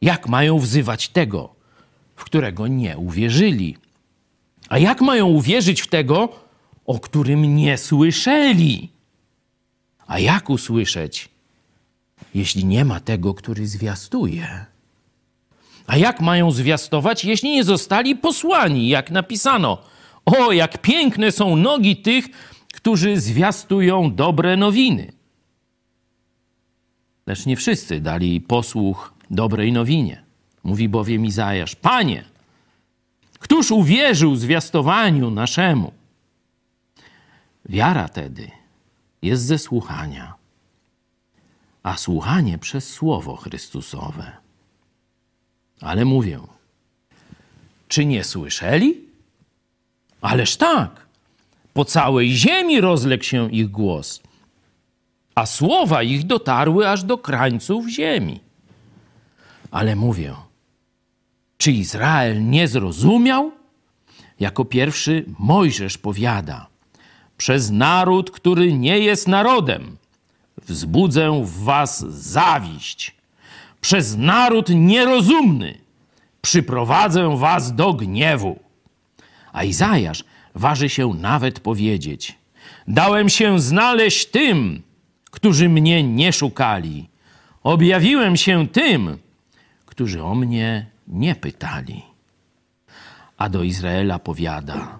jak 0.00 0.28
mają 0.28 0.58
wzywać 0.58 1.08
tego, 1.08 1.54
w 2.16 2.24
którego 2.24 2.66
nie 2.66 2.98
uwierzyli? 2.98 3.76
A 4.68 4.78
jak 4.78 5.00
mają 5.00 5.26
uwierzyć 5.26 5.80
w 5.80 5.86
tego, 5.86 6.28
o 6.86 6.98
którym 6.98 7.56
nie 7.56 7.78
słyszeli? 7.78 8.95
A 10.06 10.18
jak 10.18 10.50
usłyszeć, 10.50 11.28
jeśli 12.34 12.64
nie 12.64 12.84
ma 12.84 13.00
tego, 13.00 13.34
który 13.34 13.66
zwiastuje? 13.66 14.64
A 15.86 15.96
jak 15.96 16.20
mają 16.20 16.50
zwiastować, 16.50 17.24
jeśli 17.24 17.50
nie 17.50 17.64
zostali 17.64 18.16
posłani, 18.16 18.88
jak 18.88 19.10
napisano? 19.10 19.78
O, 20.24 20.52
jak 20.52 20.82
piękne 20.82 21.32
są 21.32 21.56
nogi 21.56 21.96
tych, 21.96 22.24
którzy 22.74 23.20
zwiastują 23.20 24.14
dobre 24.14 24.56
nowiny. 24.56 25.12
Lecz 27.26 27.46
nie 27.46 27.56
wszyscy 27.56 28.00
dali 28.00 28.40
posłuch 28.40 29.14
dobrej 29.30 29.72
nowinie. 29.72 30.22
Mówi 30.64 30.88
bowiem 30.88 31.26
Izajasz: 31.26 31.76
Panie, 31.76 32.24
któż 33.38 33.70
uwierzył 33.70 34.36
zwiastowaniu 34.36 35.30
naszemu? 35.30 35.92
Wiara 37.68 38.08
tedy 38.08 38.50
jest 39.22 39.42
ze 39.42 39.58
słuchania, 39.58 40.34
a 41.82 41.96
słuchanie 41.96 42.58
przez 42.58 42.90
słowo 42.90 43.36
Chrystusowe. 43.36 44.32
Ale 45.80 46.04
mówię, 46.04 46.40
czy 47.88 48.04
nie 48.04 48.24
słyszeli? 48.24 49.00
Ależ 50.20 50.56
tak, 50.56 51.06
po 51.74 51.84
całej 51.84 52.36
ziemi 52.36 52.80
rozległ 52.80 53.24
się 53.24 53.50
ich 53.50 53.70
głos, 53.70 54.22
a 55.34 55.46
słowa 55.46 56.02
ich 56.02 56.26
dotarły 56.26 56.88
aż 56.88 57.04
do 57.04 57.18
krańców 57.18 57.88
ziemi. 57.88 58.40
Ale 59.70 59.96
mówię, 59.96 60.34
czy 61.58 61.72
Izrael 61.72 62.50
nie 62.50 62.68
zrozumiał? 62.68 63.52
Jako 64.40 64.64
pierwszy 64.64 65.24
Mojżesz 65.38 65.98
powiada: 65.98 66.66
Przez 67.36 67.70
naród, 67.70 68.30
który 68.30 68.72
nie 68.72 68.98
jest 68.98 69.28
narodem, 69.28 69.96
wzbudzę 70.62 71.42
w 71.44 71.64
was 71.64 72.00
zawiść. 72.08 73.14
Przez 73.80 74.16
naród 74.16 74.68
nierozumny 74.68 75.78
przyprowadzę 76.42 77.36
was 77.36 77.74
do 77.74 77.92
gniewu. 77.94 78.58
A 79.52 79.64
Izajasz 79.64 80.24
waży 80.54 80.88
się 80.88 81.14
nawet 81.14 81.60
powiedzieć: 81.60 82.38
Dałem 82.88 83.28
się 83.28 83.60
znaleźć 83.60 84.26
tym, 84.26 84.82
którzy 85.30 85.68
mnie 85.68 86.02
nie 86.02 86.32
szukali. 86.32 87.08
Objawiłem 87.62 88.36
się 88.36 88.68
tym, 88.68 89.18
którzy 89.86 90.22
o 90.22 90.34
mnie 90.34 90.86
nie 91.08 91.34
pytali. 91.34 92.02
A 93.38 93.48
do 93.48 93.62
Izraela 93.62 94.18
powiada: 94.18 94.98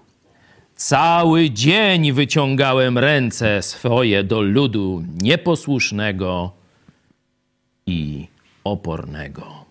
Cały 0.76 1.50
dzień 1.50 2.12
wyciągałem 2.12 2.99
ręce 2.99 3.62
swoje 3.62 4.25
do 4.25 4.42
ludu 4.42 5.04
nieposłusznego 5.23 6.52
i 7.87 8.26
opornego. 8.64 9.64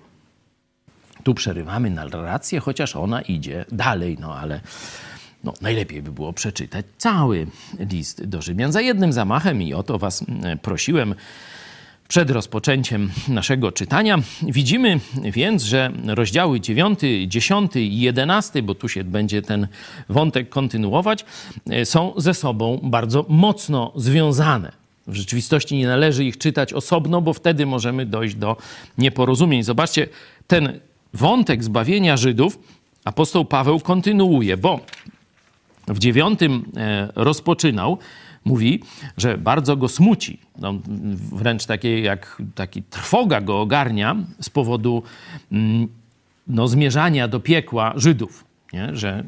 Tu 1.23 1.33
przerywamy 1.33 1.89
narrację, 1.89 2.59
chociaż 2.59 2.95
ona 2.95 3.21
idzie 3.21 3.65
dalej, 3.71 4.17
no 4.19 4.35
ale 4.35 4.61
no, 5.43 5.53
najlepiej 5.61 6.01
by 6.01 6.11
było 6.11 6.33
przeczytać 6.33 6.85
cały 6.97 7.47
list 7.79 8.25
do 8.25 8.41
Rzymian 8.41 8.71
za 8.71 8.81
jednym 8.81 9.13
zamachem 9.13 9.61
i 9.61 9.73
o 9.73 9.83
to 9.83 9.99
was 9.99 10.21
mm, 10.29 10.59
prosiłem 10.59 11.15
przed 12.07 12.31
rozpoczęciem 12.31 13.11
naszego 13.27 13.71
czytania. 13.71 14.17
Widzimy 14.41 14.99
więc, 15.23 15.63
że 15.63 15.91
rozdziały 16.05 16.59
9, 16.59 16.99
10 17.27 17.75
i 17.75 17.99
11, 17.99 18.63
bo 18.63 18.75
tu 18.75 18.89
się 18.89 19.03
będzie 19.03 19.41
ten 19.41 19.67
wątek 20.09 20.49
kontynuować, 20.49 21.25
e, 21.69 21.85
są 21.85 22.13
ze 22.17 22.33
sobą 22.33 22.79
bardzo 22.83 23.25
mocno 23.29 23.91
związane. 23.95 24.71
W 25.07 25.15
rzeczywistości 25.15 25.77
nie 25.77 25.87
należy 25.87 26.25
ich 26.25 26.37
czytać 26.37 26.73
osobno, 26.73 27.21
bo 27.21 27.33
wtedy 27.33 27.65
możemy 27.65 28.05
dojść 28.05 28.35
do 28.35 28.57
nieporozumień. 28.97 29.63
Zobaczcie, 29.63 30.07
ten 30.47 30.79
wątek 31.13 31.63
zbawienia 31.63 32.17
Żydów 32.17 32.59
apostoł 33.03 33.45
Paweł 33.45 33.79
kontynuuje, 33.79 34.57
bo 34.57 34.79
w 35.87 35.99
dziewiątym 35.99 36.65
e, 36.77 37.09
rozpoczynał, 37.15 37.97
mówi, 38.45 38.83
że 39.17 39.37
bardzo 39.37 39.77
go 39.77 39.87
smuci. 39.87 40.39
No, 40.57 40.73
wręcz 41.31 41.65
takie 41.65 41.99
jak 41.99 42.41
taki 42.55 42.83
trwoga 42.83 43.41
go 43.41 43.61
ogarnia 43.61 44.15
z 44.41 44.49
powodu 44.49 45.03
mm, 45.51 45.87
no, 46.47 46.67
zmierzania 46.67 47.27
do 47.27 47.39
piekła 47.39 47.93
Żydów, 47.95 48.45
nie? 48.73 48.95
że 48.95 49.23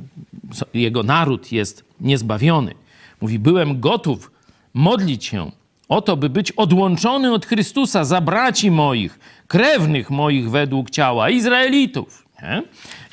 jego 0.74 1.04
naród 1.04 1.52
jest 1.52 1.84
niezbawiony. 2.02 2.74
Mówi, 3.22 3.40
byłem 3.40 3.80
gotów 3.80 4.32
modlić 4.74 5.26
się 5.26 5.52
o 5.90 6.02
to, 6.02 6.18
by 6.18 6.30
być 6.30 6.52
odłączony 6.52 7.34
od 7.34 7.46
Chrystusa 7.46 8.04
za 8.04 8.22
braci 8.22 8.72
moich, 8.72 9.20
krewnych 9.48 10.10
moich 10.10 10.50
według 10.50 10.90
ciała, 10.90 11.30
Izraelitów. 11.30 12.27
Nie? 12.44 12.64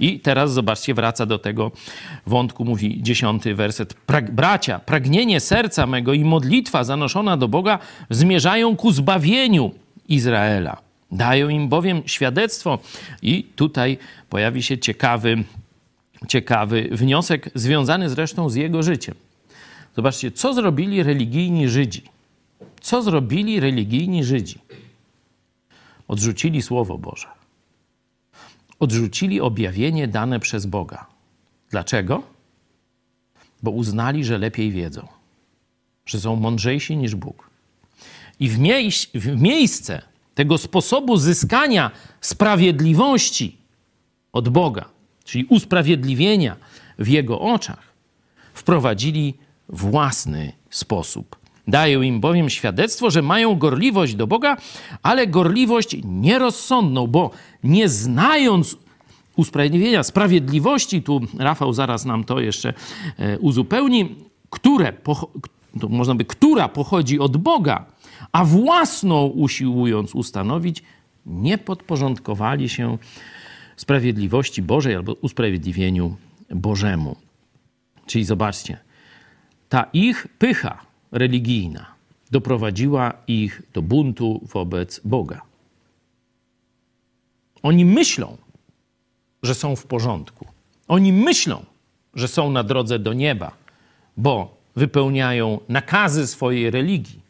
I 0.00 0.20
teraz 0.20 0.52
zobaczcie, 0.52 0.94
wraca 0.94 1.26
do 1.26 1.38
tego 1.38 1.70
wątku, 2.26 2.64
mówi 2.64 3.02
dziesiąty 3.02 3.54
werset. 3.54 3.94
bracia, 4.32 4.78
pragnienie 4.78 5.40
serca 5.40 5.86
mego 5.86 6.12
i 6.12 6.24
modlitwa 6.24 6.84
zanoszona 6.84 7.36
do 7.36 7.48
Boga 7.48 7.78
zmierzają 8.10 8.76
ku 8.76 8.92
zbawieniu 8.92 9.70
Izraela. 10.08 10.76
Dają 11.12 11.48
im 11.48 11.68
bowiem 11.68 12.02
świadectwo 12.06 12.78
i 13.22 13.44
tutaj 13.56 13.98
pojawi 14.28 14.62
się 14.62 14.78
ciekawy, 14.78 15.44
ciekawy 16.28 16.88
wniosek 16.92 17.50
związany 17.54 18.10
zresztą 18.10 18.48
z 18.48 18.54
jego 18.54 18.82
życiem. 18.82 19.14
Zobaczcie, 19.96 20.30
co 20.30 20.54
zrobili 20.54 21.02
religijni 21.02 21.68
Żydzi. 21.68 22.02
Co 22.80 23.02
zrobili 23.02 23.60
religijni 23.60 24.24
Żydzi? 24.24 24.58
Odrzucili 26.08 26.62
Słowo 26.62 26.98
Boże 26.98 27.43
odrzucili 28.78 29.40
objawienie 29.40 30.08
dane 30.08 30.40
przez 30.40 30.66
Boga. 30.66 31.06
Dlaczego? 31.70 32.22
Bo 33.62 33.70
uznali, 33.70 34.24
że 34.24 34.38
lepiej 34.38 34.72
wiedzą, 34.72 35.08
że 36.06 36.20
są 36.20 36.36
mądrzejsi 36.36 36.96
niż 36.96 37.14
Bóg. 37.14 37.50
I 38.40 38.48
w, 38.48 38.58
miejsc, 38.58 39.10
w 39.14 39.40
miejsce 39.40 40.02
tego 40.34 40.58
sposobu 40.58 41.16
zyskania 41.16 41.90
sprawiedliwości 42.20 43.56
od 44.32 44.48
Boga, 44.48 44.84
czyli 45.24 45.44
usprawiedliwienia 45.44 46.56
w 46.98 47.08
Jego 47.08 47.40
oczach, 47.40 47.92
wprowadzili 48.54 49.34
własny 49.68 50.52
sposób 50.70 51.43
Dają 51.68 52.02
im 52.02 52.20
bowiem 52.20 52.50
świadectwo, 52.50 53.10
że 53.10 53.22
mają 53.22 53.54
gorliwość 53.54 54.14
do 54.14 54.26
Boga, 54.26 54.56
ale 55.02 55.26
gorliwość 55.26 55.96
nierozsądną, 56.04 57.06
bo 57.06 57.30
nie 57.64 57.88
znając 57.88 58.76
usprawiedliwienia, 59.36 60.02
sprawiedliwości, 60.02 61.02
tu 61.02 61.20
Rafał 61.38 61.72
zaraz 61.72 62.04
nam 62.04 62.24
to 62.24 62.40
jeszcze 62.40 62.74
e, 63.18 63.38
uzupełni, 63.38 64.14
które, 64.50 64.92
to 65.80 65.88
można 65.88 66.14
by, 66.14 66.24
która 66.24 66.68
pochodzi 66.68 67.18
od 67.18 67.36
Boga, 67.36 67.84
a 68.32 68.44
własną 68.44 69.26
usiłując 69.26 70.14
ustanowić, 70.14 70.82
nie 71.26 71.58
podporządkowali 71.58 72.68
się 72.68 72.98
sprawiedliwości 73.76 74.62
Bożej 74.62 74.94
albo 74.94 75.12
usprawiedliwieniu 75.12 76.16
Bożemu. 76.50 77.16
Czyli 78.06 78.24
zobaczcie, 78.24 78.78
ta 79.68 79.86
ich 79.92 80.28
pycha, 80.38 80.78
religijna 81.14 81.86
doprowadziła 82.30 83.12
ich 83.26 83.62
do 83.72 83.82
buntu 83.82 84.40
wobec 84.52 85.00
Boga. 85.04 85.40
Oni 87.62 87.84
myślą, 87.84 88.36
że 89.42 89.54
są 89.54 89.76
w 89.76 89.86
porządku. 89.86 90.46
Oni 90.88 91.12
myślą, 91.12 91.64
że 92.14 92.28
są 92.28 92.50
na 92.50 92.62
drodze 92.62 92.98
do 92.98 93.12
nieba, 93.12 93.52
bo 94.16 94.56
wypełniają 94.76 95.60
nakazy 95.68 96.26
swojej 96.26 96.70
religii, 96.70 97.20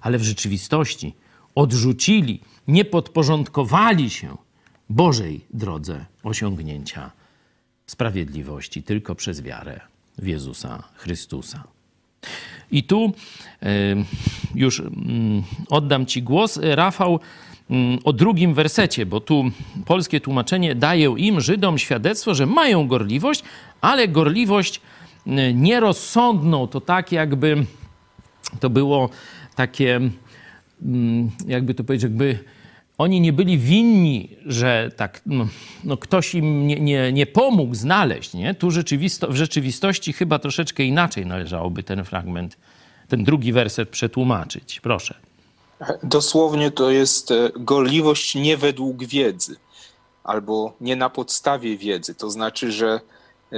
ale 0.00 0.18
w 0.18 0.22
rzeczywistości 0.22 1.14
odrzucili 1.54 2.40
nie 2.68 2.84
podporządkowali 2.84 4.10
się 4.10 4.36
Bożej 4.90 5.44
drodze 5.50 6.04
osiągnięcia 6.22 7.10
sprawiedliwości 7.86 8.82
tylko 8.82 9.14
przez 9.14 9.42
wiarę 9.42 9.80
w 10.18 10.26
Jezusa 10.26 10.82
Chrystusa. 10.94 11.64
I 12.70 12.82
tu 12.82 13.12
już 14.54 14.80
mm, 14.80 15.42
oddam 15.68 16.06
Ci 16.06 16.22
głos, 16.22 16.58
Rafał, 16.62 17.20
mm, 17.70 17.98
o 18.04 18.12
drugim 18.12 18.54
wersecie, 18.54 19.06
bo 19.06 19.20
tu 19.20 19.44
polskie 19.84 20.20
tłumaczenie 20.20 20.74
daje 20.74 21.14
im, 21.16 21.40
Żydom, 21.40 21.78
świadectwo, 21.78 22.34
że 22.34 22.46
mają 22.46 22.88
gorliwość, 22.88 23.42
ale 23.80 24.08
gorliwość 24.08 24.80
mm, 25.26 25.62
nierozsądną. 25.62 26.66
To 26.66 26.80
tak 26.80 27.12
jakby 27.12 27.66
to 28.60 28.70
było 28.70 29.10
takie, 29.54 30.00
jakby 31.46 31.74
to 31.74 31.84
powiedzieć, 31.84 32.02
jakby 32.02 32.38
oni 32.98 33.20
nie 33.20 33.32
byli 33.32 33.58
winni, 33.58 34.36
że 34.46 34.90
tak, 34.96 35.20
no, 35.26 35.48
no 35.84 35.96
ktoś 35.96 36.34
im 36.34 36.66
nie, 36.66 36.80
nie, 36.80 37.12
nie, 37.12 37.26
pomógł 37.26 37.74
znaleźć. 37.74 38.34
Nie? 38.34 38.54
Tu 38.54 38.70
rzeczywisto, 38.70 39.28
w 39.28 39.36
rzeczywistości 39.36 40.12
chyba 40.12 40.38
troszeczkę 40.38 40.82
inaczej 40.82 41.26
należałoby 41.26 41.82
ten 41.82 42.04
fragment, 42.04 42.56
ten 43.08 43.24
drugi 43.24 43.52
werset 43.52 43.88
przetłumaczyć. 43.88 44.80
Proszę. 44.80 45.14
Dosłownie 46.02 46.70
to 46.70 46.90
jest 46.90 47.30
e, 47.30 47.50
gorliwość 47.56 48.34
nie 48.34 48.56
według 48.56 49.04
wiedzy 49.04 49.56
albo 50.24 50.72
nie 50.80 50.96
na 50.96 51.10
podstawie 51.10 51.76
wiedzy. 51.76 52.14
To 52.14 52.30
znaczy, 52.30 52.72
że 52.72 53.00
e, 53.52 53.56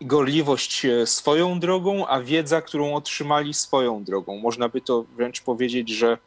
gorliwość 0.00 0.84
e, 0.84 1.06
swoją 1.06 1.60
drogą, 1.60 2.06
a 2.06 2.20
wiedza, 2.20 2.62
którą 2.62 2.94
otrzymali 2.94 3.54
swoją 3.54 4.04
drogą. 4.04 4.38
Można 4.38 4.68
by 4.68 4.80
to 4.80 5.04
wręcz 5.16 5.40
powiedzieć, 5.40 5.90
że 5.90 6.18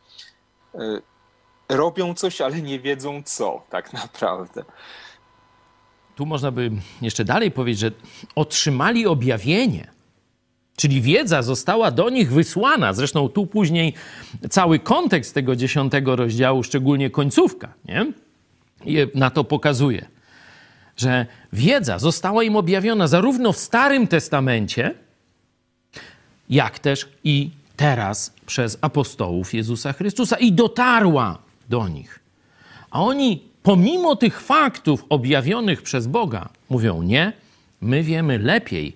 robią 1.70 2.14
coś, 2.14 2.42
ale 2.42 2.62
nie 2.62 2.80
wiedzą 2.80 3.22
co 3.26 3.64
tak 3.70 3.94
naprawdę. 3.94 4.64
Tu 6.16 6.26
można 6.26 6.52
by 6.52 6.72
jeszcze 7.02 7.26
dalej 7.26 7.52
powiedzieć, 7.52 7.80
że 7.80 7.92
otrzymali 8.36 9.08
objawienie, 9.08 9.88
czyli 10.76 11.02
wiedza 11.02 11.42
została 11.42 11.92
do 11.92 12.10
nich 12.10 12.32
wysłana. 12.32 12.94
Zresztą 12.94 13.30
tu 13.30 13.48
później 13.48 13.94
cały 14.50 14.80
kontekst 14.80 15.34
tego 15.34 15.56
dziesiątego 15.56 16.16
rozdziału, 16.16 16.64
szczególnie 16.64 17.10
końcówka, 17.10 17.74
nie? 17.86 18.06
na 19.16 19.30
to 19.30 19.44
pokazuje, 19.44 20.06
że 20.98 21.26
wiedza 21.54 22.00
została 22.00 22.44
im 22.44 22.56
objawiona 22.56 23.08
zarówno 23.08 23.54
w 23.54 23.58
Starym 23.58 24.08
Testamencie, 24.08 24.96
jak 26.50 26.80
też 26.80 27.10
i 27.24 27.50
teraz 27.78 28.34
przez 28.46 28.78
apostołów 28.82 29.54
Jezusa 29.54 29.94
Chrystusa 29.94 30.38
i 30.38 30.52
dotarła 30.52 31.45
do 31.70 31.88
nich. 31.88 32.20
A 32.92 33.02
oni, 33.02 33.44
pomimo 33.64 34.16
tych 34.16 34.42
faktów 34.42 35.06
objawionych 35.10 35.82
przez 35.82 36.08
Boga, 36.08 36.50
mówią: 36.70 37.02
Nie, 37.02 37.34
my 37.82 38.04
wiemy 38.04 38.40
lepiej 38.40 38.96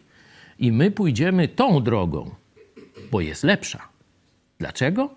i 0.59 0.71
my 0.71 0.91
pójdziemy 0.91 1.47
tą 1.47 1.83
drogą, 1.83 2.31
bo 3.11 3.21
jest 3.21 3.43
lepsza. 3.43 3.87
Dlaczego? 4.59 5.09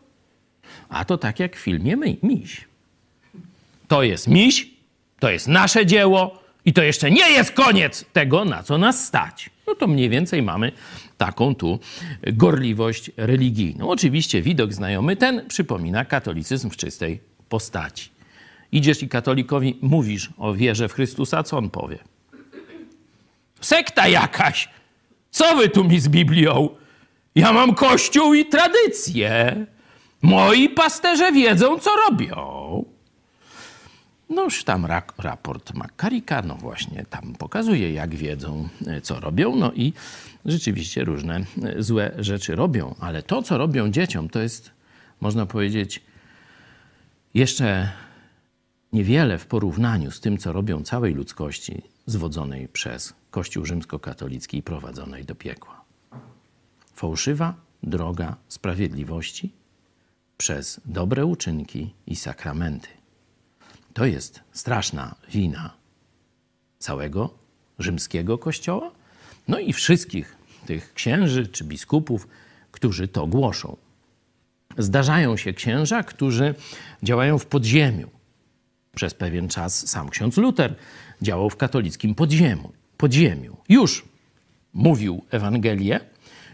A 0.88 1.04
to 1.04 1.18
tak 1.18 1.40
jak 1.40 1.56
w 1.56 1.58
filmie 1.58 1.96
Miś. 2.22 2.64
To 3.88 4.02
jest 4.02 4.28
miś, 4.28 4.70
to 5.18 5.30
jest 5.30 5.48
nasze 5.48 5.86
dzieło 5.86 6.42
i 6.64 6.72
to 6.72 6.82
jeszcze 6.82 7.10
nie 7.10 7.30
jest 7.30 7.52
koniec 7.52 8.04
tego, 8.12 8.44
na 8.44 8.62
co 8.62 8.78
nas 8.78 9.06
stać. 9.06 9.50
No 9.66 9.74
to 9.74 9.86
mniej 9.86 10.08
więcej 10.08 10.42
mamy 10.42 10.72
taką 11.18 11.54
tu 11.54 11.78
gorliwość 12.32 13.10
religijną. 13.16 13.90
Oczywiście 13.90 14.42
widok 14.42 14.72
znajomy 14.72 15.16
ten 15.16 15.48
przypomina 15.48 16.04
katolicyzm 16.04 16.70
w 16.70 16.76
czystej 16.76 17.20
postaci. 17.52 18.08
Idziesz 18.72 19.02
i 19.02 19.08
katolikowi 19.08 19.78
mówisz 19.82 20.30
o 20.38 20.54
wierze 20.54 20.88
w 20.88 20.92
Chrystusa, 20.92 21.42
co 21.42 21.58
on 21.58 21.70
powie? 21.70 21.98
Sekta 23.60 24.08
jakaś! 24.08 24.68
Co 25.30 25.56
wy 25.56 25.68
tu 25.68 25.84
mi 25.84 26.00
z 26.00 26.08
Biblią? 26.08 26.68
Ja 27.34 27.52
mam 27.52 27.74
kościół 27.74 28.34
i 28.34 28.44
tradycję. 28.46 29.66
Moi 30.22 30.68
pasterze 30.68 31.32
wiedzą, 31.32 31.78
co 31.78 31.90
robią. 32.08 32.36
Noż 34.30 34.64
tam 34.64 34.86
raport 35.18 35.74
Makarika, 35.74 36.42
no 36.42 36.54
właśnie, 36.54 37.04
tam 37.10 37.34
pokazuje, 37.38 37.92
jak 37.92 38.14
wiedzą, 38.14 38.68
co 39.02 39.20
robią, 39.20 39.56
no 39.56 39.72
i 39.72 39.92
rzeczywiście 40.44 41.04
różne 41.04 41.44
złe 41.78 42.12
rzeczy 42.18 42.56
robią. 42.56 42.94
Ale 43.00 43.22
to, 43.22 43.42
co 43.42 43.58
robią 43.58 43.90
dzieciom, 43.90 44.28
to 44.28 44.40
jest, 44.40 44.70
można 45.20 45.46
powiedzieć, 45.46 46.00
jeszcze 47.34 47.92
niewiele 48.92 49.38
w 49.38 49.46
porównaniu 49.46 50.10
z 50.10 50.20
tym, 50.20 50.38
co 50.38 50.52
robią 50.52 50.82
całej 50.82 51.14
ludzkości 51.14 51.82
zwodzonej 52.06 52.68
przez 52.68 53.14
Kościół 53.30 53.64
rzymskokatolicki 53.64 54.58
i 54.58 54.62
prowadzonej 54.62 55.24
do 55.24 55.34
piekła. 55.34 55.84
Fałszywa 56.94 57.54
droga 57.82 58.36
sprawiedliwości 58.48 59.52
przez 60.36 60.80
dobre 60.84 61.26
uczynki 61.26 61.94
i 62.06 62.16
sakramenty. 62.16 62.88
To 63.94 64.04
jest 64.04 64.40
straszna 64.52 65.14
wina 65.30 65.74
całego 66.78 67.34
rzymskiego 67.78 68.38
kościoła, 68.38 68.90
no 69.48 69.58
i 69.58 69.72
wszystkich 69.72 70.36
tych 70.66 70.94
księży 70.94 71.46
czy 71.46 71.64
biskupów, 71.64 72.28
którzy 72.70 73.08
to 73.08 73.26
głoszą. 73.26 73.76
Zdarzają 74.78 75.36
się 75.36 75.52
księża, 75.52 76.02
którzy 76.02 76.54
działają 77.02 77.38
w 77.38 77.46
podziemiu. 77.46 78.08
Przez 78.94 79.14
pewien 79.14 79.48
czas 79.48 79.88
sam 79.88 80.08
ksiądz 80.08 80.36
Luter 80.36 80.74
działał 81.22 81.50
w 81.50 81.56
katolickim 81.56 82.14
podziemiu. 82.14 82.72
podziemiu. 82.96 83.56
Już 83.68 84.04
mówił 84.74 85.24
Ewangelię, 85.30 86.00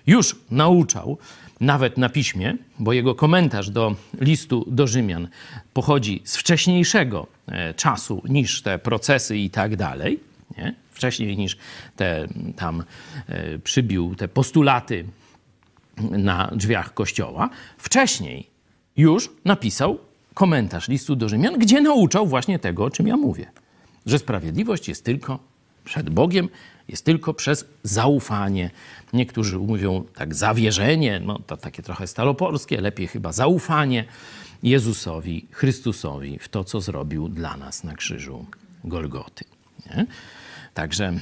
już 0.07 0.37
nauczał, 0.51 1.19
nawet 1.61 1.99
na 1.99 2.09
piśmie, 2.09 2.57
bo 2.79 2.93
jego 2.93 3.15
komentarz 3.15 3.71
do 3.71 3.97
listu 4.21 4.65
do 4.69 4.87
Rzymian 4.87 5.29
pochodzi 5.73 6.23
z 6.25 6.37
wcześniejszego 6.37 7.27
e, 7.47 7.75
czasu 7.75 8.23
niż 8.29 8.63
te 8.63 8.79
procesy 8.79 9.39
i 9.39 9.51
tak 9.51 9.77
dalej. 9.77 10.21
Nie? 10.59 10.75
Wcześniej 10.91 11.37
niż 11.37 11.57
te, 11.97 12.29
tam 12.57 12.85
e, 13.29 13.59
przybił 13.59 14.15
te 14.15 14.29
postulaty 14.29 15.05
na 16.11 16.51
drzwiach 16.55 16.95
kościoła. 16.95 17.51
Wcześniej 17.79 18.51
już 18.97 19.31
napisał 19.45 19.99
komentarz 20.35 20.89
listu 20.89 21.17
do 21.17 21.29
Rzymian, 21.29 21.59
gdzie 21.59 21.81
nauczał 21.81 22.27
właśnie 22.27 22.59
tego, 22.59 22.85
o 22.85 22.91
czym 22.91 23.07
ja 23.07 23.17
mówię. 23.17 23.51
Że 24.07 24.19
sprawiedliwość 24.19 24.89
jest 24.89 25.05
tylko 25.05 25.39
przed 25.85 26.11
Bogiem, 26.11 26.49
jest 26.89 27.05
tylko 27.05 27.35
przez 27.35 27.65
zaufanie. 27.83 28.71
Niektórzy 29.13 29.59
mówią 29.59 30.05
tak 30.15 30.35
zawierzenie, 30.35 31.21
no 31.21 31.39
to 31.39 31.57
takie 31.57 31.83
trochę 31.83 32.07
staloporskie, 32.07 32.81
lepiej 32.81 33.07
chyba 33.07 33.33
zaufanie 33.33 34.05
Jezusowi, 34.63 35.47
Chrystusowi 35.51 36.39
w 36.39 36.49
to, 36.49 36.65
co 36.65 36.81
zrobił 36.81 37.29
dla 37.29 37.57
nas 37.57 37.85
na 37.85 37.95
krzyżu 37.95 38.47
Golgoty. 38.85 39.45
Nie? 39.87 40.07
Także 40.75 41.13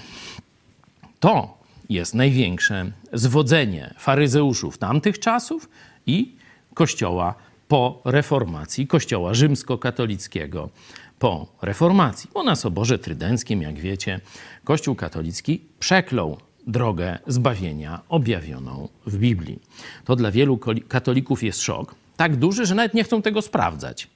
to 1.20 1.58
jest 1.88 2.14
największe 2.14 2.92
zwodzenie 3.12 3.94
faryzeuszów 3.98 4.78
tamtych 4.78 5.18
czasów 5.18 5.68
i 6.06 6.36
Kościoła 6.74 7.34
po 7.68 8.02
reformacji, 8.04 8.86
Kościoła 8.86 9.34
rzymskokatolickiego 9.34 10.68
po 11.18 11.46
reformacji. 11.62 12.30
Bo 12.34 12.42
na 12.42 12.56
Soborze 12.56 12.98
Trydenckim, 12.98 13.62
jak 13.62 13.78
wiecie, 13.78 14.20
Kościół 14.64 14.94
katolicki 14.94 15.60
przeklął 15.80 16.38
drogę 16.66 17.18
zbawienia 17.26 18.00
objawioną 18.08 18.88
w 19.06 19.18
Biblii. 19.18 19.60
To 20.04 20.16
dla 20.16 20.30
wielu 20.30 20.58
katolików 20.88 21.42
jest 21.42 21.62
szok, 21.62 21.94
tak 22.16 22.36
duży, 22.36 22.66
że 22.66 22.74
nawet 22.74 22.94
nie 22.94 23.04
chcą 23.04 23.22
tego 23.22 23.42
sprawdzać 23.42 24.08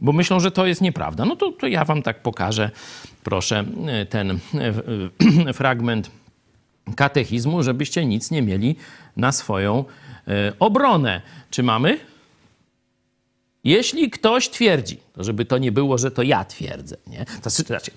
bo 0.00 0.12
myślą, 0.12 0.40
że 0.40 0.50
to 0.50 0.66
jest 0.66 0.80
nieprawda. 0.80 1.24
No 1.24 1.36
to, 1.36 1.52
to 1.52 1.66
ja 1.66 1.84
wam 1.84 2.02
tak 2.02 2.22
pokażę, 2.22 2.70
proszę, 3.24 3.64
ten 4.10 4.38
fragment 5.54 6.10
katechizmu, 6.96 7.62
żebyście 7.62 8.06
nic 8.06 8.30
nie 8.30 8.42
mieli 8.42 8.76
na 9.16 9.32
swoją 9.32 9.84
e, 10.28 10.52
obronę. 10.58 11.22
Czy 11.50 11.62
mamy? 11.62 11.98
Jeśli 13.64 14.10
ktoś 14.10 14.48
twierdzi, 14.48 14.98
to 15.12 15.24
żeby 15.24 15.44
to 15.44 15.58
nie 15.58 15.72
było, 15.72 15.98
że 15.98 16.10
to 16.10 16.22
ja 16.22 16.44
twierdzę, 16.44 16.96
nie? 17.06 17.26
To 17.42 17.50
znaczy, 17.50 17.90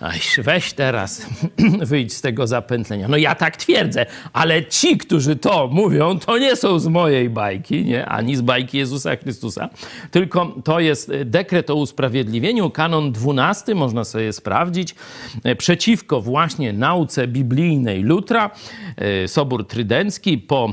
Aj, 0.00 0.20
weź 0.38 0.72
teraz, 0.72 1.26
wyjdź 1.90 2.12
z 2.12 2.20
tego 2.20 2.46
zapętlenia. 2.46 3.08
No 3.08 3.16
ja 3.16 3.34
tak 3.34 3.56
twierdzę, 3.56 4.06
ale 4.32 4.64
ci, 4.64 4.98
którzy 4.98 5.36
to 5.36 5.68
mówią, 5.72 6.18
to 6.18 6.38
nie 6.38 6.56
są 6.56 6.78
z 6.78 6.86
mojej 6.86 7.30
bajki, 7.30 7.84
nie? 7.84 8.06
ani 8.06 8.36
z 8.36 8.40
bajki 8.40 8.78
Jezusa 8.78 9.16
Chrystusa, 9.16 9.68
tylko 10.10 10.54
to 10.64 10.80
jest 10.80 11.12
dekret 11.24 11.70
o 11.70 11.74
usprawiedliwieniu, 11.74 12.70
kanon 12.70 13.12
12, 13.12 13.74
można 13.74 14.04
sobie 14.04 14.32
sprawdzić, 14.32 14.94
przeciwko 15.58 16.20
właśnie 16.20 16.72
nauce 16.72 17.28
biblijnej 17.28 18.02
Lutra. 18.02 18.50
Sobór 19.26 19.66
Trydencki 19.66 20.38
po 20.38 20.72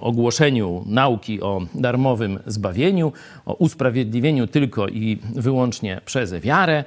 ogłoszeniu 0.00 0.84
nauki 0.86 1.40
o 1.40 1.60
darmowym 1.74 2.38
zbawieniu, 2.46 3.12
o 3.46 3.54
usprawiedliwieniu 3.54 4.46
tylko 4.46 4.88
i 4.88 5.18
wyłącznie 5.34 6.00
przez 6.04 6.34
wiarę, 6.34 6.84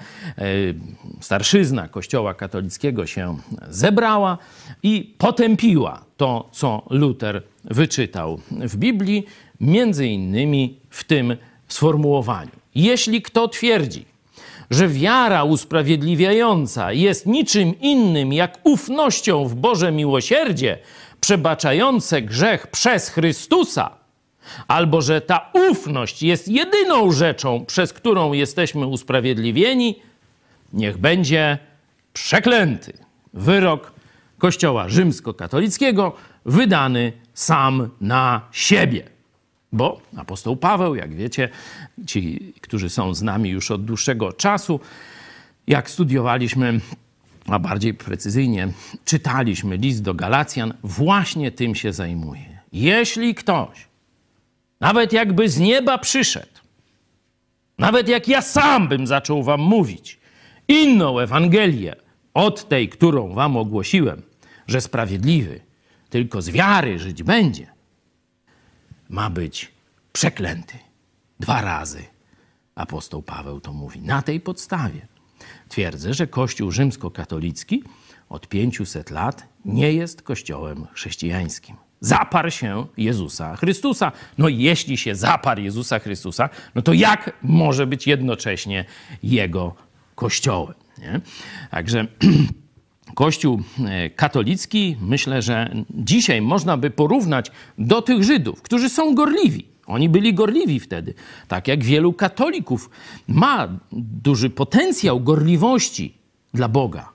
starszyzna 1.68 1.88
Kościoła 1.88 2.34
katolickiego 2.34 3.08
się 3.08 3.38
zebrała 3.70 4.38
i 4.84 5.14
potępiła 5.18 6.06
to, 6.18 6.50
co 6.52 6.84
Luter 6.90 7.44
wyczytał 7.64 8.40
w 8.52 8.78
Biblii, 8.78 9.26
między 9.60 10.08
innymi 10.08 10.80
w 10.90 11.04
tym 11.04 11.38
sformułowaniu. 11.68 12.52
Jeśli 12.76 13.22
kto 13.22 13.48
twierdzi, 13.48 14.06
że 14.72 14.88
wiara 14.88 15.44
usprawiedliwiająca 15.44 16.92
jest 16.92 17.26
niczym 17.26 17.80
innym 17.80 18.34
jak 18.34 18.60
ufnością 18.64 19.48
w 19.48 19.56
Boże 19.56 19.92
miłosierdzie, 19.92 20.80
przebaczające 21.22 22.22
grzech 22.22 22.68
przez 22.68 23.10
Chrystusa, 23.10 23.90
albo 24.68 25.02
że 25.02 25.22
ta 25.22 25.52
ufność 25.70 26.24
jest 26.24 26.48
jedyną 26.48 27.12
rzeczą, 27.12 27.66
przez 27.66 27.94
którą 27.94 28.34
jesteśmy 28.34 28.88
usprawiedliwieni, 28.88 30.07
niech 30.74 30.98
będzie 30.98 31.58
przeklęty 32.14 32.94
wyrok 33.34 33.94
Kościoła 34.38 34.90
rzymskokatolickiego 34.90 36.16
wydany 36.46 37.14
sam 37.34 37.90
na 38.02 38.42
siebie. 38.52 39.10
Bo 39.72 40.02
apostoł 40.18 40.56
Paweł, 40.56 40.96
jak 40.96 41.16
wiecie, 41.16 41.50
ci, 42.08 42.54
którzy 42.62 42.90
są 42.90 43.14
z 43.14 43.22
nami 43.22 43.50
już 43.50 43.72
od 43.72 43.86
dłuższego 43.86 44.34
czasu, 44.34 44.80
jak 45.68 45.90
studiowaliśmy, 45.90 46.80
a 47.48 47.60
bardziej 47.60 47.94
precyzyjnie 47.94 48.68
czytaliśmy 49.06 49.78
list 49.78 50.04
do 50.04 50.14
Galacjan, 50.14 50.74
właśnie 50.84 51.52
tym 51.52 51.76
się 51.76 51.94
zajmuje. 51.94 52.60
Jeśli 52.74 53.36
ktoś, 53.36 53.88
nawet 54.80 55.14
jakby 55.14 55.50
z 55.50 55.60
nieba 55.60 55.98
przyszedł, 55.98 56.58
nawet 57.78 58.08
jak 58.08 58.28
ja 58.28 58.42
sam 58.42 58.88
bym 58.88 59.08
zaczął 59.08 59.44
wam 59.44 59.62
mówić, 59.62 60.20
inną 60.68 61.20
Ewangelię 61.20 61.96
od 62.34 62.70
tej, 62.70 62.90
którą 62.90 63.34
wam 63.34 63.58
ogłosiłem, 63.58 64.22
że 64.68 64.82
sprawiedliwy 64.82 65.60
tylko 66.10 66.42
z 66.42 66.50
wiary 66.50 67.00
żyć 67.00 67.24
będzie, 67.24 67.68
ma 69.10 69.30
być 69.30 69.72
przeklęty. 70.14 70.78
Dwa 71.40 71.62
razy 71.62 72.04
apostoł 72.76 73.22
Paweł 73.22 73.60
to 73.62 73.74
mówi. 73.74 74.02
Na 74.02 74.22
tej 74.22 74.40
podstawie 74.40 75.08
twierdzę, 75.70 76.14
że 76.14 76.28
Kościół 76.28 76.72
rzymskokatolicki 76.72 77.84
od 78.30 78.48
500 78.48 79.12
lat 79.12 79.48
nie 79.66 79.94
jest 79.94 80.22
kościołem 80.22 80.88
chrześcijańskim. 80.94 81.76
Zaparł 82.00 82.52
się 82.52 82.86
Jezusa 82.98 83.56
Chrystusa. 83.56 84.12
No 84.38 84.50
jeśli 84.50 84.98
się 84.98 85.16
zaparł 85.16 85.62
Jezusa 85.62 86.00
Chrystusa, 86.00 86.50
no 86.76 86.82
to 86.82 86.94
jak 86.94 87.32
może 87.44 87.88
być 87.88 88.08
jednocześnie 88.08 88.86
Jego 89.24 89.76
kościołem? 90.18 90.74
Nie? 90.98 91.22
Także 91.72 92.08
Kościół 93.16 93.62
e, 93.86 94.10
katolicki, 94.10 94.98
myślę, 95.02 95.42
że 95.42 95.76
dzisiaj 95.90 96.42
można 96.42 96.78
by 96.78 96.90
porównać 96.90 97.52
do 97.78 98.02
tych 98.02 98.24
Żydów, 98.24 98.62
którzy 98.62 98.90
są 98.90 99.16
gorliwi. 99.16 99.68
Oni 99.86 100.10
byli 100.10 100.34
gorliwi 100.34 100.80
wtedy, 100.80 101.14
tak 101.48 101.68
jak 101.68 101.84
wielu 101.84 102.14
katolików 102.14 102.90
ma 103.28 103.68
duży 104.24 104.50
potencjał 104.50 105.20
gorliwości 105.20 106.18
dla 106.54 106.68
Boga, 106.68 107.10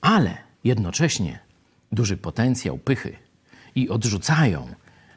ale 0.00 0.36
jednocześnie 0.64 1.38
duży 1.92 2.16
potencjał 2.16 2.78
pychy 2.78 3.16
i 3.74 3.88
odrzucają 3.88 4.68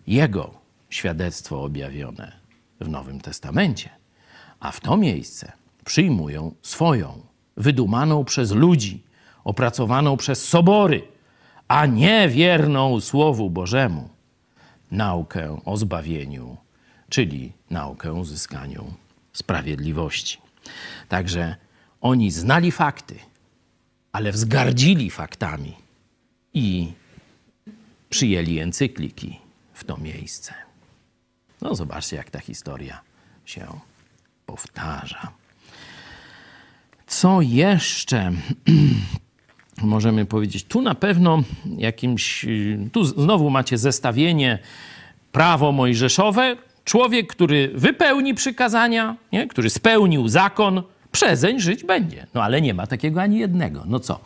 Jego 0.07 0.53
świadectwo 0.89 1.63
objawione 1.63 2.31
w 2.79 2.87
Nowym 2.89 3.21
Testamencie, 3.21 3.89
a 4.59 4.71
w 4.71 4.79
to 4.79 4.97
miejsce 4.97 5.60
przyjmują 5.91 6.55
swoją, 6.61 7.21
wydumaną 7.57 8.25
przez 8.25 8.51
ludzi, 8.51 9.03
opracowaną 9.43 10.17
przez 10.17 10.47
sobory, 10.47 11.07
a 11.67 11.85
nie 11.85 12.29
wierną 12.29 13.01
Słowu 13.01 13.49
Bożemu, 13.49 14.09
naukę 14.91 15.61
o 15.65 15.77
zbawieniu, 15.77 16.57
czyli 17.09 17.53
naukę 17.69 18.13
uzyskaniu 18.13 18.93
sprawiedliwości. 19.33 20.37
Także 21.09 21.55
oni 22.01 22.31
znali 22.31 22.71
fakty, 22.71 23.15
ale 24.11 24.31
wzgardzili 24.31 25.09
faktami 25.09 25.73
i 26.53 26.93
przyjęli 28.09 28.59
encykliki 28.59 29.39
w 29.73 29.83
to 29.83 29.97
miejsce. 29.97 30.53
No, 31.61 31.75
zobaczcie, 31.75 32.15
jak 32.15 32.29
ta 32.29 32.39
historia 32.39 33.01
się 33.45 33.67
powtarza. 34.45 35.40
Co 37.11 37.41
jeszcze 37.41 38.31
możemy 39.81 40.25
powiedzieć? 40.25 40.63
Tu 40.63 40.81
na 40.81 40.95
pewno 40.95 41.43
jakimś. 41.77 42.45
Tu 42.91 43.05
znowu 43.05 43.49
macie 43.49 43.77
zestawienie 43.77 44.59
prawo 45.31 45.71
mojżeszowe. 45.71 46.57
Człowiek, 46.83 47.27
który 47.27 47.71
wypełni 47.75 48.33
przykazania, 48.33 49.15
nie? 49.31 49.47
który 49.47 49.69
spełnił 49.69 50.27
zakon, 50.27 50.83
przezeń 51.11 51.59
żyć 51.59 51.83
będzie. 51.83 52.27
No 52.33 52.43
ale 52.43 52.61
nie 52.61 52.73
ma 52.73 52.87
takiego 52.87 53.21
ani 53.21 53.39
jednego. 53.39 53.83
No 53.87 53.99
co? 53.99 54.19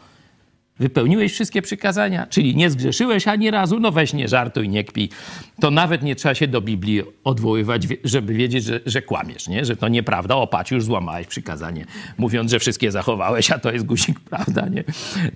Wypełniłeś 0.80 1.34
wszystkie 1.34 1.62
przykazania, 1.62 2.28
czyli 2.28 2.56
nie 2.56 2.70
zgrzeszyłeś 2.70 3.28
ani 3.28 3.52
razu, 3.52 3.80
no 3.80 3.92
weź 3.92 4.14
nie 4.14 4.28
żartuj, 4.28 4.70
nie 4.70 4.84
kpij. 4.84 5.10
To 5.60 5.72
nawet 5.72 6.04
nie 6.04 6.16
trzeba 6.16 6.36
się 6.36 6.48
do 6.48 6.62
Biblii 6.62 7.02
odwoływać, 7.24 7.88
żeby 8.04 8.34
wiedzieć, 8.34 8.64
że, 8.64 8.80
że 8.86 9.02
kłamiesz, 9.02 9.48
nie? 9.48 9.66
że 9.66 9.76
to 9.76 9.88
nieprawda. 9.88 10.36
O, 10.36 10.50
już 10.72 10.84
złamałeś 10.84 11.28
przykazanie, 11.28 11.86
mówiąc, 12.18 12.52
że 12.52 12.60
wszystkie 12.60 12.92
zachowałeś, 12.92 13.52
a 13.52 13.60
to 13.60 13.72
jest 13.72 13.86
guzik, 13.86 14.20
prawda, 14.30 14.68
nie? 14.68 14.84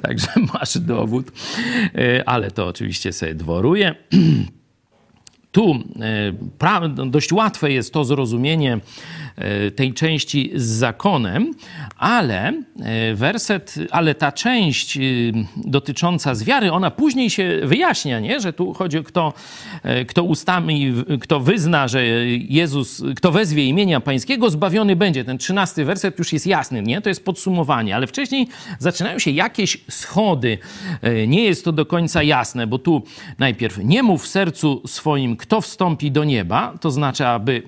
Także 0.02 0.28
masz 0.54 0.78
dowód, 0.78 1.32
e, 1.96 2.30
ale 2.30 2.52
to 2.52 2.68
oczywiście 2.68 3.14
sobie 3.14 3.36
dworuje. 3.36 3.96
Tu 5.52 5.84
e, 6.62 7.06
dość 7.06 7.32
łatwe 7.32 7.72
jest 7.72 7.94
to 7.94 8.06
zrozumienie 8.06 8.80
tej 9.76 9.94
części 9.94 10.52
z 10.56 10.66
zakonem, 10.66 11.52
ale 11.98 12.54
e, 12.80 13.16
werset, 13.16 13.76
ale 13.92 14.16
ta 14.16 14.32
część 14.32 14.98
dotycząca 15.56 16.36
z 16.36 16.44
wiary, 16.44 16.72
ona 16.72 16.92
później 16.92 17.30
się 17.30 17.60
wyjaśnia, 17.64 18.20
nie? 18.20 18.40
że 18.40 18.54
tu 18.54 18.74
chodzi 18.74 18.98
o 18.98 19.04
kto, 19.04 19.34
kto 20.08 20.24
ustami, 20.24 20.94
kto 21.22 21.40
wyzna, 21.40 21.88
że 21.88 22.06
Jezus, 22.28 23.04
kto 23.16 23.32
wezwie 23.32 23.66
imienia 23.66 24.00
pańskiego, 24.00 24.50
zbawiony 24.50 24.96
będzie. 24.96 25.26
Ten 25.26 25.38
trzynasty 25.38 25.86
werset 25.86 26.20
już 26.20 26.34
jest 26.34 26.48
jasny, 26.48 26.82
nie? 26.82 27.02
To 27.02 27.10
jest 27.10 27.26
podsumowanie, 27.26 27.96
ale 27.96 28.08
wcześniej 28.08 28.48
zaczynają 28.80 29.20
się 29.20 29.32
jakieś 29.32 29.78
schody. 29.90 30.58
Nie 31.28 31.44
jest 31.44 31.66
to 31.66 31.72
do 31.72 31.86
końca 31.86 32.24
jasne, 32.24 32.68
bo 32.68 32.80
tu 32.80 33.04
najpierw 33.40 33.78
nie 33.84 34.04
mów 34.04 34.24
w 34.24 34.28
sercu 34.28 34.82
swoim, 34.88 35.38
kto 35.38 35.62
wstąpi 35.62 36.12
do 36.12 36.24
nieba, 36.24 36.78
to 36.82 36.92
znaczy, 36.92 37.28
aby 37.28 37.64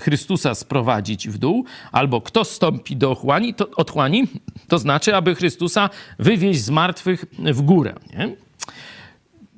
Chrystusa 0.00 0.54
sprowadzić 0.54 1.28
w 1.28 1.38
dół, 1.38 1.64
albo 1.92 2.20
kto 2.20 2.44
wstąpi 2.44 2.96
do 2.96 3.10
otchłani, 3.10 3.54
to, 3.54 3.70
otchłani, 3.76 4.24
to 4.68 4.78
znaczy, 4.78 5.16
aby 5.16 5.34
Chrystusa 5.34 5.90
wywieźć 6.18 6.60
z 6.60 6.70
martwych 6.70 7.24
w 7.38 7.62
górę. 7.62 7.94
Nie? 8.18 8.36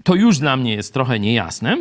To 0.05 0.15
już 0.15 0.39
dla 0.39 0.57
mnie 0.57 0.75
jest 0.75 0.95
trochę 0.95 1.21
niejasne. 1.21 1.77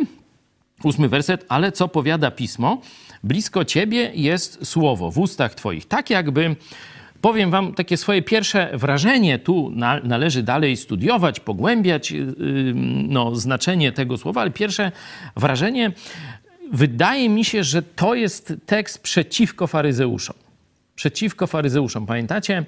Ósmy 0.82 1.08
werset, 1.08 1.46
ale 1.48 1.72
co 1.72 1.88
powiada 1.88 2.30
pismo? 2.30 2.80
Blisko 3.24 3.64
ciebie 3.64 4.10
jest 4.14 4.66
słowo 4.66 5.10
w 5.10 5.18
ustach 5.18 5.54
twoich. 5.54 5.86
Tak 5.88 6.10
jakby 6.10 6.56
powiem 7.20 7.50
wam 7.50 7.74
takie 7.74 7.96
swoje 7.96 8.22
pierwsze 8.22 8.70
wrażenie. 8.74 9.38
Tu 9.38 9.70
na, 9.70 10.00
należy 10.00 10.42
dalej 10.42 10.76
studiować, 10.76 11.40
pogłębiać 11.40 12.10
yy, 12.10 12.26
no, 13.08 13.34
znaczenie 13.34 13.92
tego 13.92 14.16
słowa, 14.16 14.40
ale 14.40 14.50
pierwsze 14.50 14.92
wrażenie 15.36 15.92
wydaje 16.72 17.28
mi 17.28 17.44
się, 17.44 17.64
że 17.64 17.82
to 17.82 18.14
jest 18.14 18.54
tekst 18.66 19.02
przeciwko 19.02 19.66
faryzeuszom. 19.66 20.36
przeciwko 20.96 21.46
faryzeuszom. 21.46 22.06
Pamiętacie, 22.06 22.64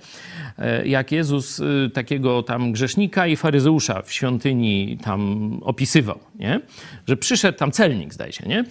e, 0.59 0.89
jak 0.89 1.13
Jezus 1.13 1.61
e, 1.61 1.91
takiego 1.91 2.43
tam 2.43 2.73
grzesznika 2.73 3.27
i 3.27 3.37
faryzeusza 3.37 4.03
w 4.03 4.13
świątyni 4.13 4.99
tam 5.05 5.51
opisywał, 5.63 6.19
nie? 6.39 6.61
Że 7.07 7.17
przyszedł 7.17 7.59
tam 7.59 7.73
celnik, 7.73 8.15
zdaje 8.15 8.33
się, 8.33 8.49
nie? 8.49 8.65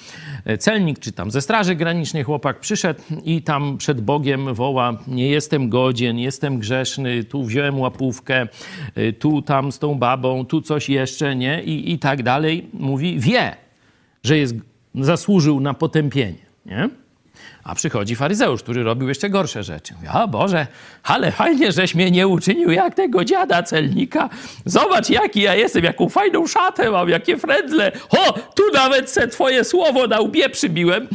E, 0.46 0.58
celnik, 0.58 1.00
czy 1.00 1.12
tam 1.12 1.32
ze 1.32 1.42
straży 1.42 1.76
granicznej 1.76 2.24
chłopak 2.24 2.60
przyszedł 2.60 3.02
i 3.26 3.42
tam 3.42 3.78
przed 3.78 4.02
Bogiem 4.02 4.54
woła, 4.54 4.98
nie 5.08 5.28
jestem 5.28 5.70
godzien, 5.70 6.20
jestem 6.20 6.60
grzeszny, 6.60 7.24
tu 7.24 7.44
wziąłem 7.44 7.80
łapówkę, 7.80 8.48
tu 9.20 9.42
tam 9.42 9.72
z 9.72 9.80
tą 9.80 9.96
babą, 9.96 10.46
tu 10.46 10.62
coś 10.62 10.90
jeszcze, 10.90 11.36
nie? 11.36 11.63
I, 11.63 11.92
i 11.92 12.00
tak 12.00 12.24
dalej. 12.24 12.68
Mówi, 12.74 13.20
wie, 13.20 13.56
że 14.24 14.38
jest, 14.38 14.56
zasłużył 15.00 15.60
na 15.60 15.74
potępienie, 15.74 16.46
nie? 16.66 16.90
A 17.68 17.76
przychodzi 17.76 18.16
faryzeusz, 18.16 18.64
który 18.64 18.84
robił 18.84 19.08
jeszcze 19.08 19.30
gorsze 19.30 19.64
rzeczy. 19.64 19.94
Mówi, 19.94 20.08
o 20.14 20.28
Boże, 20.28 20.68
ale 21.04 21.32
fajnie, 21.32 21.72
żeś 21.72 21.96
mnie 21.96 22.12
nie 22.12 22.28
uczynił 22.28 22.72
jak 22.72 22.96
tego 22.96 23.26
dziada 23.26 23.64
celnika. 23.64 24.30
Zobacz, 24.66 25.10
jaki 25.10 25.42
ja 25.42 25.56
jestem, 25.56 25.84
jaką 25.84 26.10
fajną 26.10 26.48
szatę 26.48 26.92
mam, 26.92 27.10
jakie 27.10 27.38
frędzle. 27.38 27.92
O, 28.10 28.34
tu 28.34 28.64
nawet 28.74 29.12
se 29.12 29.28
twoje 29.28 29.64
słowo 29.64 30.08
na 30.08 30.20
łbie 30.20 30.50
przybiłem. 30.50 31.08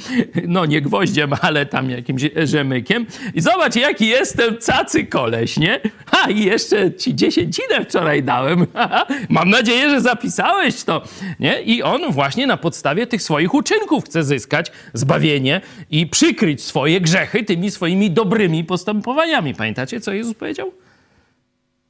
No 0.48 0.66
nie 0.66 0.80
gwoździem, 0.80 1.30
ale 1.40 1.66
tam 1.66 1.90
jakimś 1.90 2.22
rzemykiem. 2.44 3.06
I 3.34 3.40
zobacz, 3.40 3.76
jaki 3.76 4.06
jestem 4.06 4.56
cacy 4.58 5.06
koleś, 5.06 5.56
nie? 5.56 5.80
Ha, 6.06 6.30
i 6.30 6.44
jeszcze 6.44 6.94
ci 6.94 7.14
dziesięcinę 7.14 7.84
wczoraj 7.88 8.22
dałem. 8.22 8.66
Mam 9.28 9.50
nadzieję, 9.50 9.90
że 9.90 10.00
zapisałeś 10.00 10.84
to, 10.84 11.02
nie? 11.40 11.62
I 11.62 11.82
on 11.82 12.12
właśnie 12.12 12.46
na 12.46 12.56
podstawie 12.56 13.06
tych 13.06 13.22
swoich 13.22 13.54
uczynków 13.54 14.04
chce 14.04 14.24
zyskać 14.24 14.72
zbawienie 14.94 15.60
i 15.90 16.06
przykryć 16.06 16.41
przykryć 16.42 16.62
swoje 16.62 17.00
grzechy 17.00 17.44
tymi 17.44 17.70
swoimi 17.70 18.10
dobrymi 18.10 18.64
postępowaniami. 18.64 19.54
Pamiętacie, 19.54 20.00
co 20.00 20.12
Jezus 20.12 20.34
powiedział? 20.34 20.72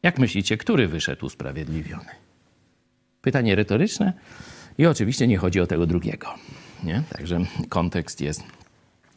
Jak 0.02 0.18
myślicie, 0.18 0.56
który 0.56 0.88
wyszedł 0.88 1.26
usprawiedliwiony? 1.26 2.10
Pytanie 3.22 3.54
retoryczne 3.54 4.12
i 4.78 4.86
oczywiście 4.86 5.26
nie 5.26 5.38
chodzi 5.38 5.60
o 5.60 5.66
tego 5.66 5.86
drugiego. 5.86 6.34
Nie? 6.84 7.02
Także 7.10 7.38
kontekst 7.68 8.20
jest 8.20 8.42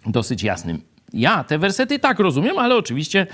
dosyć 0.05 0.43
jasny. 0.43 0.79
Ja 1.13 1.43
te 1.43 1.59
wersety 1.59 1.99
tak 1.99 2.19
rozumiem, 2.19 2.59
ale 2.59 2.75
oczywiście 2.75 3.27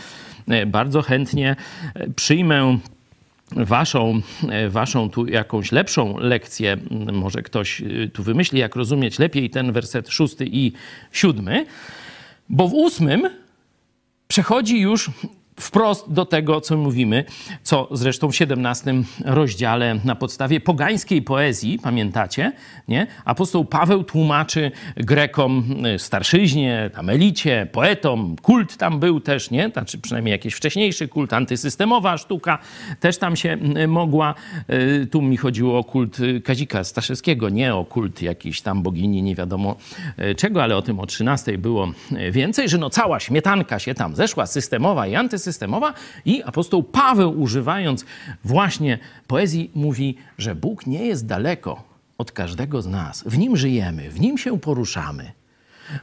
e, 0.47 0.65
bardzo 0.65 1.01
chętnie 1.01 1.55
e, 1.93 2.09
przyjmę 2.09 2.79
waszą, 3.55 4.21
e, 4.49 4.69
waszą 4.69 5.09
tu 5.09 5.27
jakąś 5.27 5.71
lepszą 5.71 6.17
lekcję, 6.17 6.77
może 7.13 7.41
ktoś 7.41 7.81
e, 7.81 8.07
tu 8.13 8.23
wymyśli, 8.23 8.59
jak 8.59 8.75
rozumieć 8.75 9.19
lepiej 9.19 9.49
ten 9.49 9.71
werset 9.71 10.09
szósty 10.09 10.45
i 10.51 10.71
siódmy, 11.11 11.65
bo 12.49 12.67
w 12.67 12.73
ósmym 12.73 13.29
przechodzi 14.27 14.79
już 14.79 15.11
wprost 15.62 16.13
do 16.13 16.26
tego, 16.26 16.62
co 16.62 16.78
mówimy, 16.78 17.26
co 17.63 17.88
zresztą 17.91 18.32
w 18.32 18.36
17 18.36 18.93
rozdziale 19.26 19.95
na 20.06 20.15
podstawie 20.15 20.60
pogańskiej 20.60 21.21
poezji, 21.21 21.80
pamiętacie, 21.84 22.52
nie? 22.88 23.08
Apostoł 23.26 23.65
Paweł 23.65 24.04
tłumaczy 24.04 24.71
Grekom, 24.95 25.86
y, 25.86 26.00
starszyźnie, 26.00 26.89
tam 26.93 27.10
elicie, 27.10 27.67
poetom, 27.71 28.36
kult 28.41 28.78
tam 28.78 29.00
był 29.00 29.19
też, 29.19 29.52
nie? 29.52 29.69
Znaczy 29.69 29.97
przynajmniej 29.97 30.32
jakiś 30.32 30.54
wcześniejszy 30.54 31.08
kult, 31.08 31.34
antysystemowa 31.34 32.17
sztuka 32.17 32.60
też 33.00 33.17
tam 33.17 33.36
się 33.36 33.58
y, 33.78 33.88
mogła. 33.88 34.36
Y, 34.69 35.08
tu 35.12 35.21
mi 35.21 35.38
chodziło 35.38 35.80
o 35.80 35.84
kult 35.84 36.17
Kazika 36.43 36.84
Staszewskiego, 36.84 37.50
nie 37.50 37.76
o 37.76 37.86
kult 37.86 38.21
jakiejś 38.21 38.62
tam 38.62 38.84
bogini, 38.84 39.24
nie 39.24 39.36
wiadomo 39.36 39.76
czego, 40.38 40.63
ale 40.63 40.78
o 40.78 40.82
tym 40.82 41.00
o 41.00 41.06
13 41.06 41.58
było 41.58 41.91
więcej, 42.32 42.69
że 42.69 42.78
no 42.78 42.89
cała 42.89 43.19
śmietanka 43.19 43.80
się 43.80 43.93
tam 43.93 44.15
zeszła, 44.15 44.45
systemowa 44.45 45.08
i 45.08 45.15
antysystemowa, 45.15 45.50
systemowa 45.51 45.93
i 46.25 46.43
apostoł 46.43 46.83
Paweł, 46.83 47.41
używając 47.41 48.05
właśnie 48.43 48.99
poezji, 49.27 49.71
mówi, 49.75 50.15
że 50.37 50.55
Bóg 50.55 50.87
nie 50.87 51.05
jest 51.05 51.25
daleko 51.25 51.83
od 52.17 52.31
każdego 52.31 52.81
z 52.81 52.87
nas. 52.87 53.23
W 53.25 53.37
nim 53.37 53.57
żyjemy, 53.57 54.09
w 54.09 54.19
nim 54.19 54.37
się 54.37 54.59
poruszamy. 54.59 55.31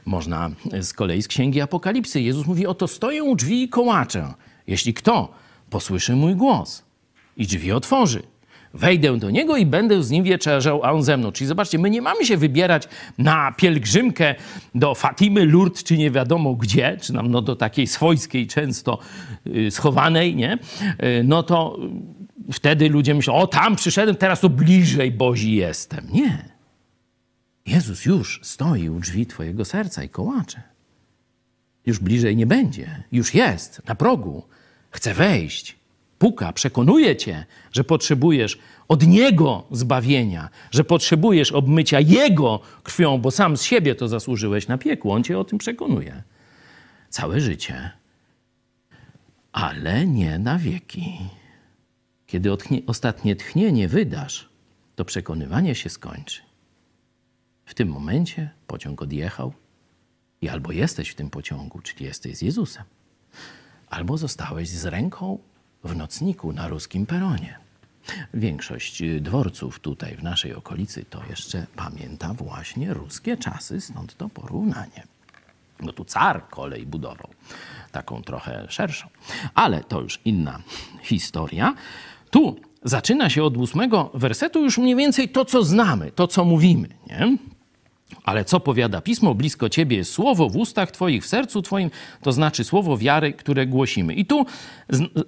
Można 0.05 0.49
z 0.81 0.93
kolei 0.93 1.21
z 1.21 1.27
Księgi 1.27 1.61
Apokalipsy. 1.61 2.21
Jezus 2.21 2.47
mówi, 2.47 2.67
oto 2.67 2.87
stoję 2.87 3.23
u 3.23 3.35
drzwi 3.35 3.63
i 3.63 3.69
kołaczę. 3.69 4.33
Jeśli 4.67 4.93
kto 4.93 5.31
posłyszy 5.69 6.15
mój 6.15 6.35
głos 6.35 6.83
i 7.37 7.47
drzwi 7.47 7.71
otworzy, 7.71 8.23
Wejdę 8.73 9.17
do 9.17 9.29
niego 9.29 9.57
i 9.57 9.65
będę 9.65 10.03
z 10.03 10.09
nim 10.09 10.23
wieczerzał, 10.23 10.83
a 10.83 10.91
on 10.91 11.03
ze 11.03 11.17
mną. 11.17 11.31
Czyli 11.31 11.47
zobaczcie, 11.47 11.79
my 11.79 11.89
nie 11.89 12.01
mamy 12.01 12.25
się 12.25 12.37
wybierać 12.37 12.87
na 13.17 13.51
pielgrzymkę 13.51 14.35
do 14.75 14.95
Fatimy, 14.95 15.45
Lourdes, 15.45 15.83
czy 15.83 15.97
nie 15.97 16.11
wiadomo 16.11 16.55
gdzie, 16.55 16.97
czy 17.01 17.13
nam 17.13 17.31
no, 17.31 17.41
do 17.41 17.55
takiej 17.55 17.87
swojskiej, 17.87 18.47
często 18.47 18.99
y, 19.47 19.71
schowanej, 19.71 20.35
nie? 20.35 20.53
Y, 21.03 21.23
no 21.23 21.43
to 21.43 21.79
wtedy 22.51 22.89
ludzie 22.89 23.15
myślą, 23.15 23.33
o 23.33 23.47
tam 23.47 23.75
przyszedłem, 23.75 24.15
teraz 24.15 24.39
to 24.39 24.49
bliżej 24.49 25.11
Bozi 25.11 25.55
jestem. 25.55 26.07
Nie. 26.11 26.49
Jezus 27.65 28.05
już 28.05 28.39
stoi 28.43 28.89
u 28.89 28.99
drzwi 28.99 29.25
twojego 29.25 29.65
serca 29.65 30.03
i 30.03 30.09
kołacze. 30.09 30.61
Już 31.85 31.99
bliżej 31.99 32.35
nie 32.35 32.45
będzie. 32.45 33.03
Już 33.11 33.33
jest, 33.33 33.81
na 33.85 33.95
progu. 33.95 34.43
Chce 34.91 35.13
wejść 35.13 35.78
puka, 36.19 36.53
przekonuje 36.53 37.15
cię, 37.15 37.45
że 37.71 37.83
potrzebujesz 37.83 38.59
od 38.87 39.07
Niego 39.07 39.63
zbawienia, 39.71 40.49
że 40.71 40.83
potrzebujesz 40.83 41.51
obmycia 41.51 41.99
Jego 41.99 42.59
krwią, 42.83 43.17
bo 43.17 43.31
sam 43.31 43.57
z 43.57 43.63
siebie 43.63 43.95
to 43.95 44.07
zasłużyłeś 44.07 44.67
na 44.67 44.77
piekło. 44.77 45.13
On 45.13 45.23
cię 45.23 45.39
o 45.39 45.43
tym 45.43 45.57
przekonuje. 45.57 46.23
Całe 47.09 47.41
życie. 47.41 47.91
Ale 49.51 50.07
nie 50.07 50.39
na 50.39 50.57
wieki. 50.57 51.19
Kiedy 52.27 52.49
ostatnie 52.87 53.35
tchnienie 53.35 53.87
wydasz, 53.87 54.49
to 54.95 55.05
przekonywanie 55.05 55.75
się 55.75 55.89
skończy. 55.89 56.41
W 57.65 57.73
tym 57.73 57.89
momencie 57.89 58.49
pociąg 58.67 59.01
odjechał 59.01 59.53
i 60.41 60.49
albo 60.49 60.71
jesteś 60.71 61.09
w 61.09 61.15
tym 61.15 61.29
pociągu, 61.29 61.79
czyli 61.81 62.05
jesteś 62.05 62.37
z 62.37 62.41
Jezusem, 62.41 62.83
albo 63.89 64.17
zostałeś 64.17 64.69
z 64.69 64.85
ręką 64.85 65.39
w 65.83 65.95
nocniku 65.95 66.53
na 66.53 66.67
ruskim 66.67 67.05
peronie. 67.05 67.59
Większość 68.33 69.03
dworców 69.21 69.79
tutaj 69.79 70.15
w 70.15 70.23
naszej 70.23 70.53
okolicy 70.55 71.05
to 71.09 71.21
jeszcze 71.29 71.65
pamięta 71.75 72.33
właśnie 72.33 72.93
ruskie 72.93 73.37
czasy, 73.37 73.81
stąd 73.81 74.17
to 74.17 74.29
porównanie. 74.29 75.03
No 75.79 75.93
tu 75.93 76.05
car 76.05 76.49
kolej 76.49 76.85
budował, 76.85 77.29
taką 77.91 78.21
trochę 78.21 78.65
szerszą. 78.69 79.07
Ale 79.55 79.83
to 79.83 80.01
już 80.01 80.19
inna 80.25 80.61
historia. 81.01 81.75
Tu 82.29 82.59
zaczyna 82.83 83.29
się 83.29 83.43
od 83.43 83.57
ósmego 83.57 84.11
wersetu 84.13 84.63
już 84.63 84.77
mniej 84.77 84.95
więcej 84.95 85.29
to, 85.29 85.45
co 85.45 85.63
znamy, 85.63 86.11
to, 86.11 86.27
co 86.27 86.45
mówimy. 86.45 86.87
Nie? 87.07 87.37
Ale 88.23 88.45
co 88.45 88.59
powiada 88.59 89.01
pismo? 89.01 89.35
Blisko 89.35 89.69
ciebie 89.69 89.97
jest 89.97 90.11
słowo 90.11 90.49
w 90.49 90.57
ustach 90.57 90.91
twoich, 90.91 91.23
w 91.23 91.27
sercu 91.27 91.61
twoim, 91.61 91.89
to 92.21 92.31
znaczy 92.31 92.63
słowo 92.63 92.97
wiary, 92.97 93.33
które 93.33 93.65
głosimy. 93.65 94.13
I 94.13 94.25
tu 94.25 94.45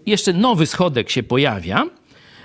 jeszcze 0.05 0.33
nowy 0.33 0.65
schodek 0.65 1.09
się 1.09 1.23
pojawia. 1.23 1.85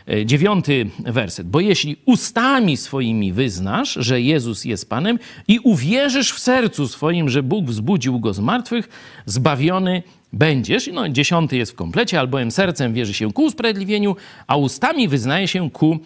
E, 0.09 0.27
dziewiąty 0.27 0.87
werset. 0.99 1.49
Bo 1.49 1.61
jeśli 1.61 1.97
ustami 2.05 2.77
swoimi 2.77 3.33
wyznasz, 3.33 3.97
że 4.01 4.21
Jezus 4.21 4.65
jest 4.65 4.91
Panem 4.91 5.19
i 5.49 5.59
uwierzysz 5.59 6.33
w 6.33 6.39
sercu 6.39 6.89
swoim, 6.89 7.29
że 7.29 7.43
Bóg 7.43 7.67
wzbudził 7.67 8.21
go 8.21 8.35
z 8.35 8.41
martwych, 8.41 8.89
zbawiony 9.27 10.03
będziesz. 10.33 10.91
No, 10.93 11.09
dziesiąty 11.09 11.57
jest 11.57 11.73
w 11.73 11.75
komplecie, 11.75 12.21
albowiem 12.21 12.51
sercem 12.51 12.95
wierzy 12.95 13.15
się 13.15 13.33
ku 13.33 13.43
usprawiedliwieniu, 13.43 14.17
a 14.47 14.57
ustami 14.57 15.09
wyznaje 15.09 15.49
się 15.49 15.71
ku 15.71 15.99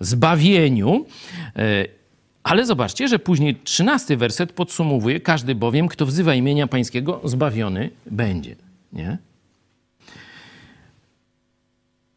zbawieniu. 0.00 1.06
Ale 2.48 2.66
zobaczcie, 2.66 3.08
że 3.08 3.18
później 3.18 3.56
trzynasty 3.64 4.16
werset 4.16 4.52
podsumowuje, 4.52 5.20
każdy 5.20 5.54
bowiem, 5.54 5.88
kto 5.88 6.06
wzywa 6.06 6.34
imienia 6.34 6.66
pańskiego, 6.66 7.20
zbawiony 7.24 7.90
będzie. 8.06 8.56
Nie? 8.92 9.18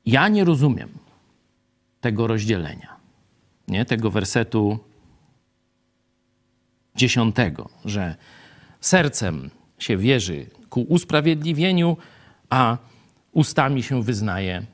Ja 0.05 0.27
nie 0.27 0.43
rozumiem 0.43 0.89
tego 2.01 2.27
rozdzielenia, 2.27 2.95
nie? 3.67 3.85
tego 3.85 4.11
wersetu 4.11 4.79
dziesiątego, 6.95 7.69
że 7.85 8.15
sercem 8.81 9.49
się 9.79 9.97
wierzy 9.97 10.45
ku 10.69 10.81
usprawiedliwieniu, 10.81 11.97
a 12.49 12.77
ustami 13.31 13.83
się 13.83 14.03
wyznaje 14.03 14.65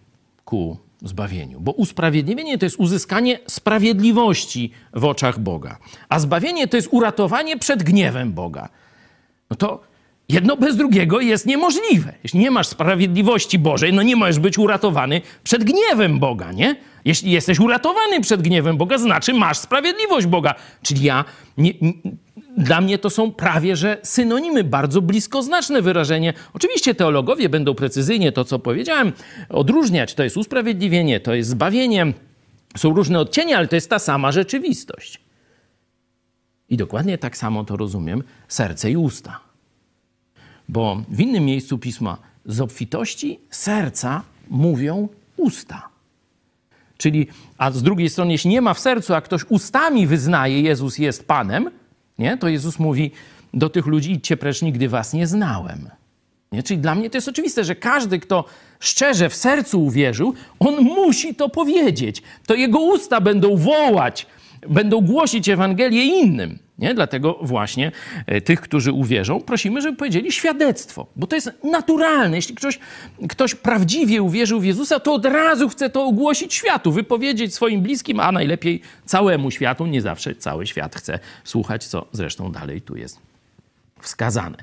ku 0.45 0.77
zbawieniu. 1.01 1.59
Bo 1.59 1.71
usprawiedliwienie 1.71 2.57
to 2.57 2.65
jest 2.65 2.79
uzyskanie 2.79 3.39
sprawiedliwości 3.47 4.71
w 4.93 5.05
oczach 5.05 5.39
Boga, 5.39 5.77
a 6.09 6.19
zbawienie 6.19 6.67
to 6.67 6.77
jest 6.77 6.89
uratowanie 6.91 7.57
przed 7.57 7.83
gniewem 7.83 8.33
Boga. 8.33 8.69
No 9.49 9.55
to 9.55 9.83
jedno 10.29 10.57
bez 10.57 10.75
drugiego 10.75 11.19
jest 11.19 11.45
niemożliwe. 11.45 12.13
Jeśli 12.23 12.39
nie 12.39 12.51
masz 12.51 12.67
sprawiedliwości 12.67 13.59
Bożej, 13.59 13.93
no 13.93 14.03
nie 14.03 14.15
możesz 14.15 14.39
być 14.39 14.57
uratowany 14.57 15.21
przed 15.43 15.63
gniewem 15.63 16.19
Boga, 16.19 16.51
nie? 16.51 16.75
Jeśli 17.05 17.31
jesteś 17.31 17.59
uratowany 17.59 18.21
przed 18.21 18.41
gniewem 18.41 18.77
Boga, 18.77 18.97
znaczy 18.97 19.33
masz 19.33 19.57
sprawiedliwość 19.57 20.27
Boga. 20.27 20.55
Czyli 20.81 21.03
ja 21.03 21.25
nie, 21.57 21.73
dla 22.57 22.81
mnie 22.81 22.97
to 22.97 23.09
są 23.09 23.31
prawie 23.31 23.75
że 23.75 23.97
synonimy, 24.03 24.63
bardzo 24.63 25.01
bliskoznaczne 25.01 25.81
wyrażenie. 25.81 26.33
Oczywiście 26.53 26.95
teologowie 26.95 27.49
będą 27.49 27.75
precyzyjnie 27.75 28.31
to, 28.31 28.45
co 28.45 28.59
powiedziałem, 28.59 29.13
odróżniać. 29.49 30.13
To 30.13 30.23
jest 30.23 30.37
usprawiedliwienie, 30.37 31.19
to 31.19 31.33
jest 31.33 31.49
zbawienie. 31.49 32.13
Są 32.77 32.93
różne 32.93 33.19
odcienie, 33.19 33.57
ale 33.57 33.67
to 33.67 33.75
jest 33.75 33.89
ta 33.89 33.99
sama 33.99 34.31
rzeczywistość. 34.31 35.19
I 36.69 36.77
dokładnie 36.77 37.17
tak 37.17 37.37
samo 37.37 37.63
to 37.63 37.77
rozumiem 37.77 38.23
serce 38.47 38.91
i 38.91 38.97
usta. 38.97 39.39
Bo 40.69 41.03
w 41.09 41.19
innym 41.19 41.45
miejscu 41.45 41.77
pisma 41.77 42.17
z 42.45 42.61
obfitości 42.61 43.39
serca 43.49 44.21
mówią 44.49 45.09
usta. 45.37 45.89
Czyli, 46.97 47.27
a 47.57 47.71
z 47.71 47.83
drugiej 47.83 48.09
strony, 48.09 48.31
jeśli 48.31 48.49
nie 48.49 48.61
ma 48.61 48.73
w 48.73 48.79
sercu, 48.79 49.13
a 49.13 49.21
ktoś 49.21 49.41
ustami 49.49 50.07
wyznaje, 50.07 50.61
Jezus 50.61 50.97
jest 50.97 51.27
Panem, 51.27 51.69
nie? 52.19 52.37
to 52.37 52.47
Jezus 52.47 52.79
mówi 52.79 53.11
do 53.53 53.69
tych 53.69 53.85
ludzi, 53.85 54.11
idźcie 54.11 54.37
precz, 54.37 54.61
nigdy 54.61 54.89
was 54.89 55.13
nie 55.13 55.27
znałem. 55.27 55.89
Nie? 56.51 56.63
Czyli 56.63 56.79
dla 56.79 56.95
mnie 56.95 57.09
to 57.09 57.17
jest 57.17 57.27
oczywiste, 57.27 57.63
że 57.63 57.75
każdy, 57.75 58.19
kto 58.19 58.45
szczerze 58.79 59.29
w 59.29 59.35
sercu 59.35 59.83
uwierzył, 59.83 60.33
on 60.59 60.75
musi 60.81 61.35
to 61.35 61.49
powiedzieć. 61.49 62.21
To 62.45 62.55
jego 62.55 62.79
usta 62.79 63.21
będą 63.21 63.57
wołać, 63.57 64.27
będą 64.69 65.01
głosić 65.01 65.49
Ewangelię 65.49 66.05
innym. 66.05 66.59
Nie? 66.79 66.93
Dlatego 66.93 67.39
właśnie 67.41 67.91
e, 68.25 68.41
tych, 68.41 68.61
którzy 68.61 68.91
uwierzą, 68.91 69.41
prosimy, 69.41 69.81
żeby 69.81 69.97
powiedzieli 69.97 70.31
świadectwo, 70.31 71.07
bo 71.15 71.27
to 71.27 71.35
jest 71.35 71.51
naturalne. 71.63 72.35
Jeśli 72.35 72.55
ktoś, 72.55 72.79
ktoś 73.29 73.55
prawdziwie 73.55 74.21
uwierzył 74.21 74.59
w 74.59 74.65
Jezusa, 74.65 74.99
to 74.99 75.13
od 75.13 75.25
razu 75.25 75.69
chce 75.69 75.89
to 75.89 76.05
ogłosić 76.05 76.53
światu, 76.53 76.91
wypowiedzieć 76.91 77.53
swoim 77.53 77.81
bliskim, 77.81 78.19
a 78.19 78.31
najlepiej 78.31 78.81
całemu 79.05 79.51
światu. 79.51 79.85
Nie 79.85 80.01
zawsze 80.01 80.35
cały 80.35 80.67
świat 80.67 80.95
chce 80.95 81.19
słuchać, 81.43 81.85
co 81.85 82.05
zresztą 82.11 82.51
dalej 82.51 82.81
tu 82.81 82.97
jest 82.97 83.19
wskazane. 84.01 84.57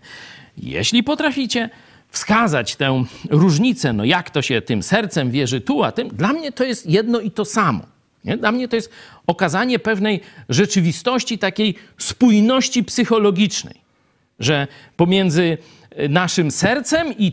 Jeśli 0.57 1.03
potraficie 1.03 1.71
wskazać 2.09 2.77
tę 2.77 3.05
różnicę, 3.31 3.93
no 3.93 4.05
jak 4.05 4.31
to 4.31 4.43
się 4.43 4.63
tym 4.63 4.83
sercem 4.83 5.31
wierzy 5.31 5.61
tu, 5.61 5.83
a 5.83 5.93
tym, 5.93 6.09
dla 6.09 6.33
mnie 6.33 6.53
to 6.53 6.65
jest 6.65 6.87
jedno 6.87 7.21
i 7.21 7.31
to 7.31 7.45
samo. 7.45 7.94
Nie? 8.25 8.37
Dla 8.37 8.53
mnie 8.53 8.69
to 8.69 8.77
jest 8.77 8.91
okazanie 9.27 9.79
pewnej 9.79 10.21
rzeczywistości, 10.49 11.39
takiej 11.39 11.75
spójności 11.99 12.85
psychologicznej, 12.85 13.75
że 14.39 14.67
pomiędzy 14.97 15.59
e, 15.91 16.09
naszym 16.09 16.51
sercem 16.51 17.15
i 17.19 17.33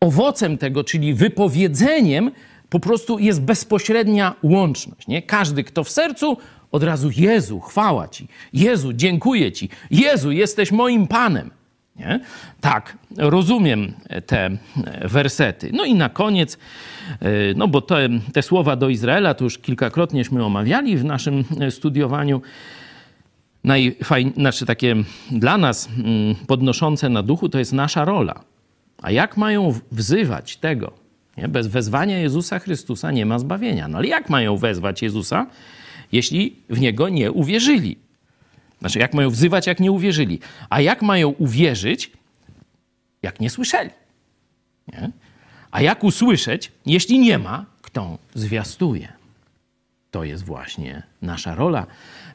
owocem 0.00 0.58
tego, 0.58 0.84
czyli 0.84 1.14
wypowiedzeniem, 1.14 2.30
po 2.68 2.80
prostu 2.80 3.18
jest 3.18 3.42
bezpośrednia 3.42 4.34
łączność. 4.42 5.06
Nie? 5.08 5.22
Każdy, 5.22 5.64
kto 5.64 5.84
w 5.84 5.90
sercu, 5.90 6.36
od 6.72 6.82
razu 6.82 7.10
Jezu, 7.16 7.60
chwała 7.60 8.08
Ci. 8.08 8.28
Jezu, 8.52 8.92
dziękuję 8.92 9.52
Ci. 9.52 9.68
Jezu, 9.90 10.30
jesteś 10.30 10.72
moim 10.72 11.06
Panem. 11.06 11.50
Nie? 11.98 12.20
Tak, 12.60 12.96
rozumiem 13.16 13.92
te 14.26 14.50
wersety. 15.04 15.70
No 15.72 15.84
i 15.84 15.94
na 15.94 16.08
koniec, 16.08 16.58
e, 17.20 17.28
no 17.56 17.68
bo 17.68 17.80
te, 17.80 18.08
te 18.32 18.42
słowa 18.42 18.76
do 18.76 18.88
Izraela 18.88 19.34
to 19.34 19.44
już 19.44 19.58
kilkakrotnieśmy 19.58 20.44
omawiali 20.44 20.96
w 20.96 21.04
naszym 21.04 21.44
studiowaniu. 21.70 22.42
Najfajniejsze, 23.64 24.40
znaczy 24.40 24.66
takie 24.66 24.96
dla 25.30 25.58
nas 25.58 25.88
mm, 25.88 26.34
podnoszące 26.46 27.08
na 27.08 27.22
duchu 27.22 27.48
to 27.48 27.58
jest 27.58 27.72
nasza 27.72 28.04
rola. 28.04 28.40
A 29.02 29.10
jak 29.10 29.36
mają 29.36 29.74
wzywać 29.92 30.56
tego? 30.56 30.92
Nie? 31.36 31.48
Bez 31.48 31.66
wezwania 31.66 32.18
Jezusa 32.18 32.58
Chrystusa 32.58 33.10
nie 33.10 33.26
ma 33.26 33.38
zbawienia. 33.38 33.88
No 33.88 33.98
ale 33.98 34.06
jak 34.06 34.30
mają 34.30 34.56
wezwać 34.56 35.02
Jezusa, 35.02 35.46
jeśli 36.12 36.56
w 36.70 36.80
Niego 36.80 37.08
nie 37.08 37.32
uwierzyli? 37.32 37.96
Znaczy, 38.80 38.98
jak 38.98 39.14
mają 39.14 39.30
wzywać, 39.30 39.66
jak 39.66 39.80
nie 39.80 39.92
uwierzyli? 39.92 40.40
A 40.70 40.80
jak 40.80 41.02
mają 41.02 41.28
uwierzyć, 41.28 42.12
jak 43.22 43.40
nie 43.40 43.50
słyszeli? 43.50 43.90
Nie? 44.92 45.10
A 45.70 45.82
jak 45.82 46.04
usłyszeć, 46.04 46.72
jeśli 46.86 47.18
nie 47.18 47.38
ma, 47.38 47.66
kto 47.82 48.18
zwiastuje? 48.34 49.08
To 50.10 50.24
jest 50.24 50.44
właśnie 50.44 51.02
nasza 51.22 51.54
rola. 51.54 51.86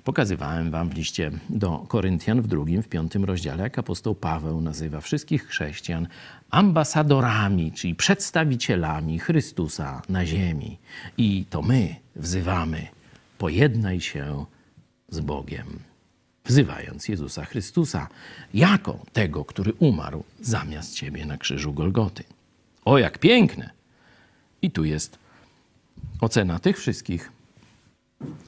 Pokazywałem 0.03 0.71
wam 0.71 0.89
w 0.89 0.95
liście 0.95 1.32
do 1.49 1.77
Koryntian 1.88 2.41
w 2.41 2.47
drugim, 2.47 2.84
w 2.84 2.88
piątym 2.88 3.25
rozdziale, 3.25 3.63
jak 3.63 3.79
apostoł 3.79 4.15
Paweł 4.15 4.62
nazywa 4.62 5.01
wszystkich 5.01 5.47
chrześcijan 5.47 6.08
ambasadorami, 6.49 7.71
czyli 7.71 7.95
przedstawicielami 7.95 9.19
Chrystusa 9.19 10.01
na 10.10 10.25
ziemi. 10.25 10.77
I 11.17 11.45
to 11.49 11.62
my 11.62 11.95
wzywamy, 12.15 12.88
pojednaj 13.38 14.01
się 14.01 14.45
z 15.10 15.19
Bogiem 15.19 15.79
wzywając 16.45 17.08
Jezusa 17.08 17.45
Chrystusa 17.45 18.08
jako 18.53 18.99
tego, 19.13 19.45
który 19.45 19.73
umarł 19.73 20.23
zamiast 20.41 20.95
ciebie 20.95 21.25
na 21.25 21.38
krzyżu 21.38 21.73
Golgoty. 21.73 22.23
O, 22.86 22.97
jak 22.97 23.17
piękne! 23.17 23.69
I 24.62 24.71
tu 24.71 24.86
jest 24.86 25.19
ocena 26.21 26.60
tych 26.60 26.79
wszystkich, 26.79 27.32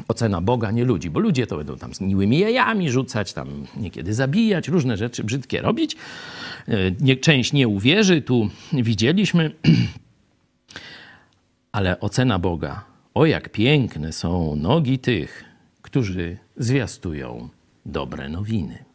ocena 0.07 0.41
Boga, 0.41 0.71
nie 0.71 0.85
ludzi, 0.85 1.09
bo 1.09 1.19
ludzie 1.19 1.47
to 1.47 1.57
będą 1.57 1.77
tam 1.77 1.93
z 1.93 2.01
miłymi 2.01 2.39
jajami 2.39 2.91
rzucać, 2.91 3.33
tam 3.33 3.65
niekiedy 3.77 4.13
zabijać, 4.13 4.67
różne 4.67 4.97
rzeczy 4.97 5.23
brzydkie 5.23 5.61
robić. 5.61 5.95
E, 7.07 7.15
część 7.15 7.53
nie 7.53 7.67
uwierzy, 7.67 8.21
tu 8.21 8.49
widzieliśmy, 8.73 9.51
ale 11.71 11.99
ocena 11.99 12.39
Boga, 12.39 12.85
o 13.13 13.25
jak 13.25 13.49
piękne 13.49 14.13
są 14.13 14.55
nogi 14.55 14.99
tych, 14.99 15.43
którzy 15.81 16.37
zwiastują 16.57 17.49
dobre 17.85 18.29
nowiny. 18.29 18.85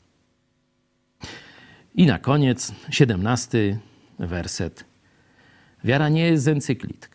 I 1.94 2.06
na 2.06 2.18
koniec, 2.18 2.72
siedemnasty 2.90 3.78
werset. 4.18 4.84
Wiara 5.84 6.08
nie 6.08 6.24
jest 6.26 6.44
z 6.44 6.48
encyklitk. 6.48 7.10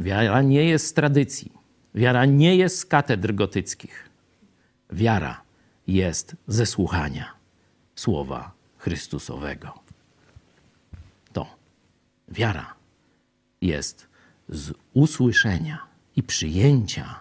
Wiara 0.00 0.42
nie 0.42 0.64
jest 0.64 0.86
z 0.86 0.92
tradycji. 0.92 1.52
Wiara 1.94 2.24
nie 2.24 2.56
jest 2.56 2.78
z 2.78 2.84
katedr 2.84 3.34
gotyckich. 3.34 4.10
Wiara 4.92 5.42
jest 5.86 6.36
ze 6.48 6.66
słuchania 6.66 7.32
słowa 7.94 8.52
Chrystusowego. 8.78 9.74
To 11.32 11.46
wiara 12.28 12.74
jest 13.60 14.08
z 14.48 14.72
usłyszenia 14.94 15.86
i 16.16 16.22
przyjęcia 16.22 17.20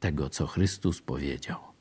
tego, 0.00 0.30
co 0.30 0.46
Chrystus 0.46 1.02
powiedział 1.02 1.71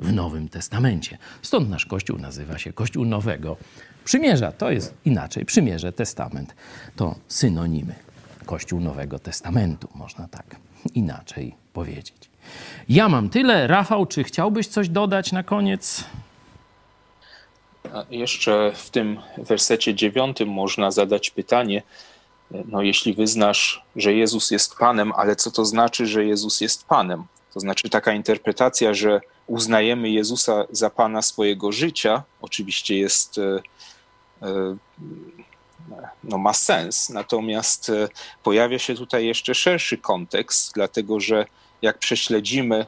w 0.00 0.12
Nowym 0.12 0.48
Testamencie. 0.48 1.18
Stąd 1.42 1.70
nasz 1.70 1.86
Kościół 1.86 2.18
nazywa 2.18 2.58
się 2.58 2.72
Kościół 2.72 3.04
Nowego 3.04 3.56
Przymierza. 4.04 4.52
To 4.52 4.70
jest 4.70 4.94
inaczej. 5.04 5.44
Przymierze, 5.44 5.92
Testament 5.92 6.54
to 6.96 7.14
synonimy. 7.28 7.94
Kościół 8.46 8.80
Nowego 8.80 9.18
Testamentu, 9.18 9.88
można 9.94 10.28
tak 10.28 10.56
inaczej 10.94 11.54
powiedzieć. 11.72 12.30
Ja 12.88 13.08
mam 13.08 13.28
tyle. 13.28 13.66
Rafał, 13.66 14.06
czy 14.06 14.24
chciałbyś 14.24 14.66
coś 14.66 14.88
dodać 14.88 15.32
na 15.32 15.42
koniec? 15.42 16.04
A 17.94 18.04
jeszcze 18.10 18.72
w 18.74 18.90
tym 18.90 19.20
wersecie 19.38 19.94
dziewiątym 19.94 20.48
można 20.48 20.90
zadać 20.90 21.30
pytanie, 21.30 21.82
no 22.50 22.82
jeśli 22.82 23.14
wyznasz, 23.14 23.82
że 23.96 24.12
Jezus 24.14 24.50
jest 24.50 24.76
Panem, 24.76 25.12
ale 25.12 25.36
co 25.36 25.50
to 25.50 25.64
znaczy, 25.64 26.06
że 26.06 26.24
Jezus 26.24 26.60
jest 26.60 26.86
Panem? 26.86 27.24
To 27.54 27.60
znaczy 27.60 27.90
taka 27.90 28.12
interpretacja, 28.12 28.94
że 28.94 29.20
uznajemy 29.48 30.10
Jezusa 30.10 30.64
za 30.70 30.90
Pana 30.90 31.22
swojego 31.22 31.72
życia, 31.72 32.22
oczywiście 32.42 32.98
jest, 32.98 33.38
e, 33.38 33.60
e, 34.42 34.76
no 36.24 36.38
ma 36.38 36.54
sens. 36.54 37.10
Natomiast 37.10 37.90
e, 37.90 38.08
pojawia 38.42 38.78
się 38.78 38.94
tutaj 38.94 39.26
jeszcze 39.26 39.54
szerszy 39.54 39.98
kontekst, 39.98 40.72
dlatego 40.74 41.20
że 41.20 41.46
jak 41.82 41.98
prześledzimy 41.98 42.86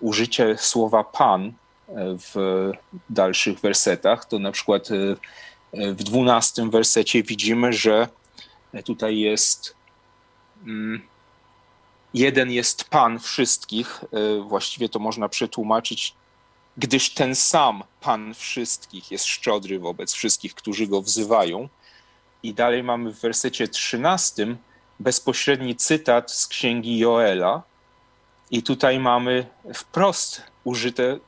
użycie 0.00 0.58
słowa 0.58 1.04
Pan 1.04 1.52
w 2.34 2.34
dalszych 3.10 3.60
wersetach, 3.60 4.24
to 4.24 4.38
na 4.38 4.52
przykład 4.52 4.88
w 5.72 6.02
dwunastym 6.02 6.70
wersecie 6.70 7.22
widzimy, 7.22 7.72
że 7.72 8.08
tutaj 8.84 9.18
jest 9.18 9.74
mm, 10.66 11.02
jeden 12.14 12.50
jest 12.50 12.84
Pan 12.84 13.18
wszystkich, 13.18 14.04
e, 14.12 14.42
właściwie 14.42 14.88
to 14.88 14.98
można 14.98 15.28
przetłumaczyć, 15.28 16.14
gdyż 16.76 17.14
ten 17.14 17.34
sam 17.34 17.82
Pan 18.00 18.34
wszystkich 18.34 19.10
jest 19.10 19.26
szczodry 19.26 19.78
wobec 19.78 20.12
wszystkich, 20.12 20.54
którzy 20.54 20.86
go 20.86 21.02
wzywają. 21.02 21.68
I 22.42 22.54
dalej 22.54 22.82
mamy 22.82 23.12
w 23.12 23.20
wersecie 23.20 23.68
13 23.68 24.56
bezpośredni 25.00 25.76
cytat 25.76 26.30
z 26.30 26.46
księgi 26.46 26.98
Joela. 26.98 27.62
I 28.50 28.62
tutaj 28.62 28.98
mamy 28.98 29.46
wprost 29.74 30.42
użyte 30.64 31.18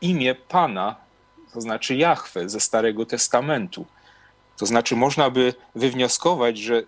imię 0.00 0.34
Pana, 0.34 0.96
to 1.52 1.60
znaczy 1.60 1.96
Jahwe 1.96 2.48
ze 2.48 2.60
Starego 2.60 3.06
Testamentu. 3.06 3.86
To 4.56 4.66
znaczy, 4.66 4.96
można 4.96 5.30
by 5.30 5.54
wywnioskować, 5.74 6.58
że 6.58 6.82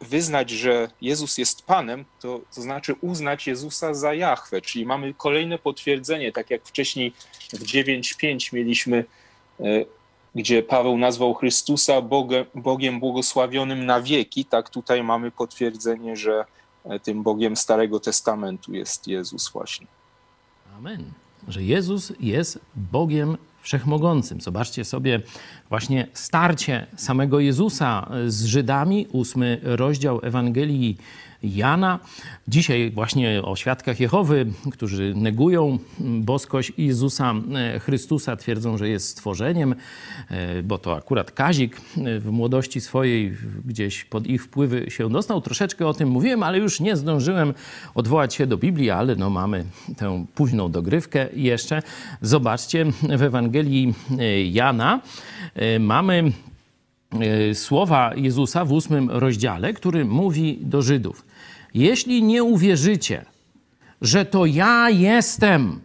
wyznać, 0.00 0.50
że 0.50 0.90
Jezus 1.00 1.38
jest 1.38 1.66
Panem, 1.66 2.04
to, 2.20 2.40
to 2.54 2.60
znaczy 2.60 2.94
uznać 3.00 3.46
Jezusa 3.46 3.94
za 3.94 4.14
Jahwe, 4.14 4.60
czyli 4.60 4.86
mamy 4.86 5.14
kolejne 5.14 5.58
potwierdzenie, 5.58 6.32
tak 6.32 6.50
jak 6.50 6.64
wcześniej 6.64 7.12
w 7.52 7.62
9.5 7.62 8.54
mieliśmy, 8.54 9.04
e, 9.60 9.64
gdzie 10.34 10.62
Paweł 10.62 10.98
nazwał 10.98 11.34
Chrystusa 11.34 12.00
Bogiem, 12.00 12.44
Bogiem 12.54 13.00
błogosławionym 13.00 13.86
na 13.86 14.02
wieki, 14.02 14.44
tak 14.44 14.70
tutaj 14.70 15.02
mamy 15.02 15.30
potwierdzenie, 15.30 16.16
że 16.16 16.44
e, 16.84 17.00
tym 17.00 17.22
Bogiem 17.22 17.56
Starego 17.56 18.00
Testamentu 18.00 18.74
jest 18.74 19.08
Jezus 19.08 19.52
właśnie. 19.52 19.86
Amen. 20.78 21.12
Że 21.48 21.62
Jezus 21.62 22.12
jest 22.20 22.58
Bogiem 22.74 23.36
Wszechmogącym. 23.66 24.40
Zobaczcie 24.40 24.84
sobie 24.84 25.20
właśnie 25.68 26.06
starcie 26.12 26.86
samego 26.96 27.40
Jezusa 27.40 28.10
z 28.26 28.44
Żydami, 28.44 29.06
ósmy 29.12 29.60
rozdział 29.62 30.20
Ewangelii 30.22 30.96
Jana. 31.54 31.98
Dzisiaj 32.48 32.90
właśnie 32.90 33.42
o 33.42 33.56
świadkach 33.56 34.00
Jehowy, 34.00 34.46
którzy 34.72 35.14
negują 35.16 35.78
boskość 36.00 36.72
Jezusa 36.78 37.34
e, 37.54 37.78
Chrystusa, 37.78 38.36
twierdzą, 38.36 38.78
że 38.78 38.88
jest 38.88 39.08
stworzeniem, 39.08 39.74
e, 40.30 40.62
bo 40.62 40.78
to 40.78 40.96
akurat 40.96 41.30
Kazik 41.30 41.76
e, 41.76 42.20
w 42.20 42.30
młodości 42.30 42.80
swojej 42.80 43.36
gdzieś 43.64 44.04
pod 44.04 44.26
ich 44.26 44.44
wpływy 44.44 44.90
się 44.90 45.10
dostał. 45.10 45.40
Troszeczkę 45.40 45.86
o 45.86 45.94
tym 45.94 46.08
mówiłem, 46.08 46.42
ale 46.42 46.58
już 46.58 46.80
nie 46.80 46.96
zdążyłem 46.96 47.54
odwołać 47.94 48.34
się 48.34 48.46
do 48.46 48.56
Biblii, 48.56 48.90
ale 48.90 49.16
no 49.16 49.30
mamy 49.30 49.64
tę 49.96 50.26
późną 50.34 50.70
dogrywkę 50.70 51.26
jeszcze. 51.34 51.82
Zobaczcie, 52.22 52.86
w 53.02 53.22
Ewangelii 53.22 53.94
Jana 54.50 55.00
mamy 55.80 56.32
słowa 57.54 58.12
Jezusa 58.16 58.64
w 58.64 58.72
ósmym 58.72 59.10
rozdziale, 59.10 59.72
który 59.72 60.04
mówi 60.04 60.58
do 60.60 60.82
Żydów. 60.82 61.25
Jeśli 61.76 62.22
nie 62.22 62.44
uwierzycie, 62.44 63.24
że 64.00 64.24
to 64.24 64.46
ja 64.46 64.90
jestem, 64.90 65.80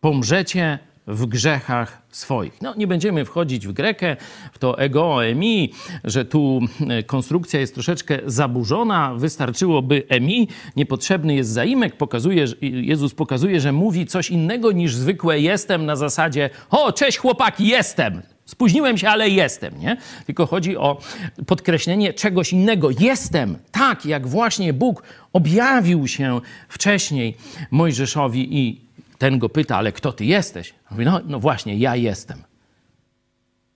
pomrzecie 0.00 0.78
w 1.06 1.26
grzechach 1.26 2.02
swoich. 2.10 2.62
No, 2.62 2.74
nie 2.74 2.86
będziemy 2.86 3.24
wchodzić 3.24 3.66
w 3.66 3.72
Grekę, 3.72 4.16
w 4.52 4.58
to 4.58 4.78
ego, 4.78 5.26
emi, 5.26 5.72
że 6.04 6.24
tu 6.24 6.60
e, 6.88 7.02
konstrukcja 7.02 7.60
jest 7.60 7.74
troszeczkę 7.74 8.18
zaburzona, 8.26 9.14
wystarczyłoby 9.14 10.02
emi, 10.08 10.48
niepotrzebny 10.76 11.34
jest 11.34 11.50
zaimek, 11.50 11.96
pokazuje, 11.96 12.46
Jezus 12.60 13.14
pokazuje, 13.14 13.60
że 13.60 13.72
mówi 13.72 14.06
coś 14.06 14.30
innego 14.30 14.72
niż 14.72 14.94
zwykłe 14.94 15.40
jestem 15.40 15.86
na 15.86 15.96
zasadzie 15.96 16.50
o, 16.70 16.92
cześć 16.92 17.18
chłopaki, 17.18 17.66
jestem. 17.68 18.22
Spóźniłem 18.48 18.98
się, 18.98 19.08
ale 19.08 19.28
jestem, 19.28 19.80
nie? 19.80 19.96
Tylko 20.26 20.46
chodzi 20.46 20.76
o 20.76 21.00
podkreślenie 21.46 22.14
czegoś 22.14 22.52
innego. 22.52 22.90
Jestem, 23.00 23.58
tak 23.72 24.06
jak 24.06 24.26
właśnie 24.26 24.72
Bóg 24.72 25.02
objawił 25.32 26.08
się 26.08 26.40
wcześniej 26.68 27.36
Mojżeszowi 27.70 28.58
i 28.58 28.80
ten 29.18 29.38
go 29.38 29.48
pyta, 29.48 29.76
ale 29.76 29.92
kto 29.92 30.12
ty 30.12 30.24
jesteś? 30.24 30.74
Mówi, 30.90 31.04
no, 31.04 31.20
no 31.24 31.40
właśnie, 31.40 31.76
ja 31.76 31.96
jestem. 31.96 32.42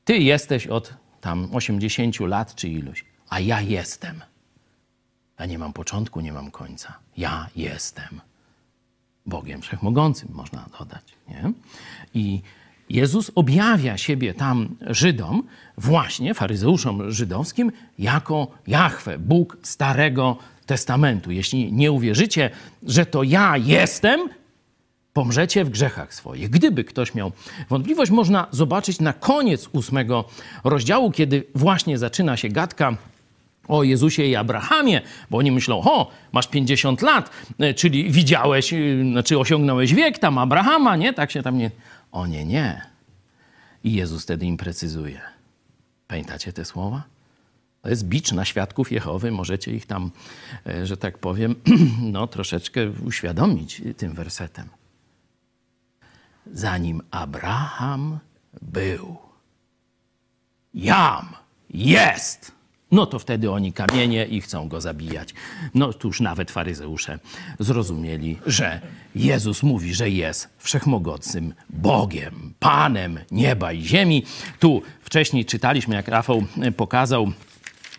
Ty 0.05 0.19
jesteś 0.19 0.67
od 0.67 0.95
tam 1.21 1.49
80 1.53 2.21
lat 2.21 2.55
czy 2.55 2.69
iluś, 2.69 3.05
a 3.29 3.41
ja 3.41 3.61
jestem. 3.61 4.23
Ja 5.39 5.47
nie 5.47 5.59
mam 5.59 5.73
początku, 5.73 6.21
nie 6.21 6.33
mam 6.33 6.51
końca. 6.51 6.99
Ja 7.17 7.49
jestem. 7.57 8.21
Bogiem 9.27 9.63
Wszechmogącym, 9.63 10.29
można 10.33 10.67
dodać. 10.79 11.05
Nie? 11.29 11.53
I 12.15 12.43
Jezus 12.93 13.33
objawia 13.35 13.99
siebie 13.99 14.35
tam 14.35 14.69
Żydom, 14.87 15.43
właśnie 15.79 16.35
faryzeuszom 16.35 17.11
żydowskim, 17.11 17.73
jako 17.99 18.49
Jahwe, 18.67 19.19
Bóg 19.19 19.57
Starego 19.63 20.37
Testamentu. 20.67 21.31
Jeśli 21.31 21.73
nie 21.73 21.93
uwierzycie, 21.93 22.51
że 22.83 23.07
to 23.07 23.23
ja 23.23 23.57
jestem, 23.57 24.29
pomrzecie 25.13 25.65
w 25.65 25.71
grzechach 25.71 26.15
swoich. 26.15 26.51
Gdyby 26.51 26.85
ktoś 26.85 27.15
miał 27.15 27.33
wątpliwość, 27.71 28.11
można 28.11 28.47
zobaczyć 28.51 29.01
na 29.01 29.13
koniec 29.13 29.69
ósmego 29.73 30.25
rozdziału, 30.65 31.11
kiedy 31.11 31.45
właśnie 31.55 31.99
zaczyna 31.99 32.37
się 32.37 32.49
gadka 32.49 32.97
o 33.69 33.83
Jezusie 33.83 34.25
i 34.25 34.37
Abrahamie, 34.37 35.01
bo 35.31 35.39
oni 35.39 35.53
myślą, 35.53 35.81
o, 35.81 36.11
masz 36.33 36.49
50 36.49 37.03
lat, 37.03 37.31
e, 37.59 37.75
czyli 37.75 38.11
widziałeś, 38.11 38.73
e, 38.73 38.79
znaczy 39.11 39.39
osiągnąłeś 39.39 39.95
wiek 39.95 40.19
tam 40.19 40.39
Abrahama, 40.39 40.97
nie? 40.97 41.13
Tak 41.13 41.31
się 41.31 41.43
tam 41.43 41.59
nie... 41.59 41.71
O 42.13 42.27
nie, 42.27 42.45
nie. 42.45 42.87
I 43.85 43.93
Jezus 43.93 44.23
wtedy 44.23 44.47
im 44.47 44.57
precyzuje. 44.57 45.21
Pamiętacie 46.09 46.53
te 46.53 46.65
słowa? 46.65 47.03
To 47.83 47.89
jest 47.89 48.05
bicz 48.05 48.33
na 48.33 48.45
świadków 48.45 48.93
Jehowy. 48.93 49.31
Możecie 49.31 49.75
ich 49.75 49.87
tam, 49.87 50.11
e, 50.67 50.87
że 50.87 50.97
tak 50.97 51.19
powiem, 51.19 51.55
no, 52.13 52.27
troszeczkę 52.27 52.91
uświadomić 52.91 53.83
tym 53.97 54.15
wersetem. 54.15 54.69
Zanim 56.47 57.03
Abraham 57.11 58.19
był, 58.63 59.17
jam 60.75 61.29
jest 61.71 62.53
no 62.93 63.07
to 63.07 63.19
wtedy 63.19 63.51
oni 63.51 63.73
kamienie 63.73 64.27
i 64.27 64.41
chcą 64.41 64.69
go 64.69 64.81
zabijać. 64.81 65.35
No 65.75 65.93
tuż 65.93 66.21
nawet 66.21 66.51
faryzeusze 66.51 67.19
zrozumieli, 67.59 68.39
że 68.47 68.81
Jezus 69.15 69.63
mówi, 69.63 69.95
że 69.95 70.11
jest 70.11 70.49
wszechmogącym 70.59 71.55
Bogiem, 71.71 72.55
Panem 72.59 73.19
nieba 73.31 73.73
i 73.73 73.83
ziemi. 73.83 74.25
Tu 74.59 74.83
wcześniej 75.03 75.45
czytaliśmy, 75.45 75.95
jak 75.95 76.09
Rafał 76.09 76.43
pokazał 76.77 77.33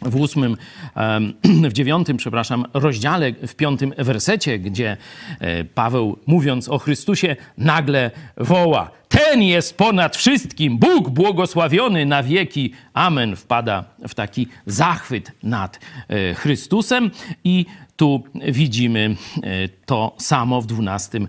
w 0.05 0.15
ósmym, 0.15 0.57
w 1.69 1.73
dziewiątym, 1.73 2.17
przepraszam, 2.17 2.65
rozdziale, 2.73 3.33
w 3.47 3.55
piątym 3.55 3.93
wersecie, 3.97 4.59
gdzie 4.59 4.97
e, 5.39 5.63
Paweł, 5.63 6.19
mówiąc 6.25 6.69
o 6.69 6.77
Chrystusie, 6.77 7.35
nagle 7.57 8.11
woła: 8.37 8.91
Ten 9.09 9.41
jest 9.41 9.77
ponad 9.77 10.17
wszystkim, 10.17 10.77
Bóg 10.77 11.09
błogosławiony 11.09 12.05
na 12.05 12.23
wieki. 12.23 12.73
Amen. 12.93 13.35
Wpada 13.35 13.83
w 14.07 14.13
taki 14.13 14.47
zachwyt 14.65 15.31
nad 15.43 15.79
e, 16.07 16.33
Chrystusem 16.33 17.11
i 17.43 17.65
tu 17.95 18.23
widzimy 18.51 19.15
e, 19.43 19.69
to 19.85 20.15
samo 20.17 20.61
w 20.61 20.65
12 20.65 21.19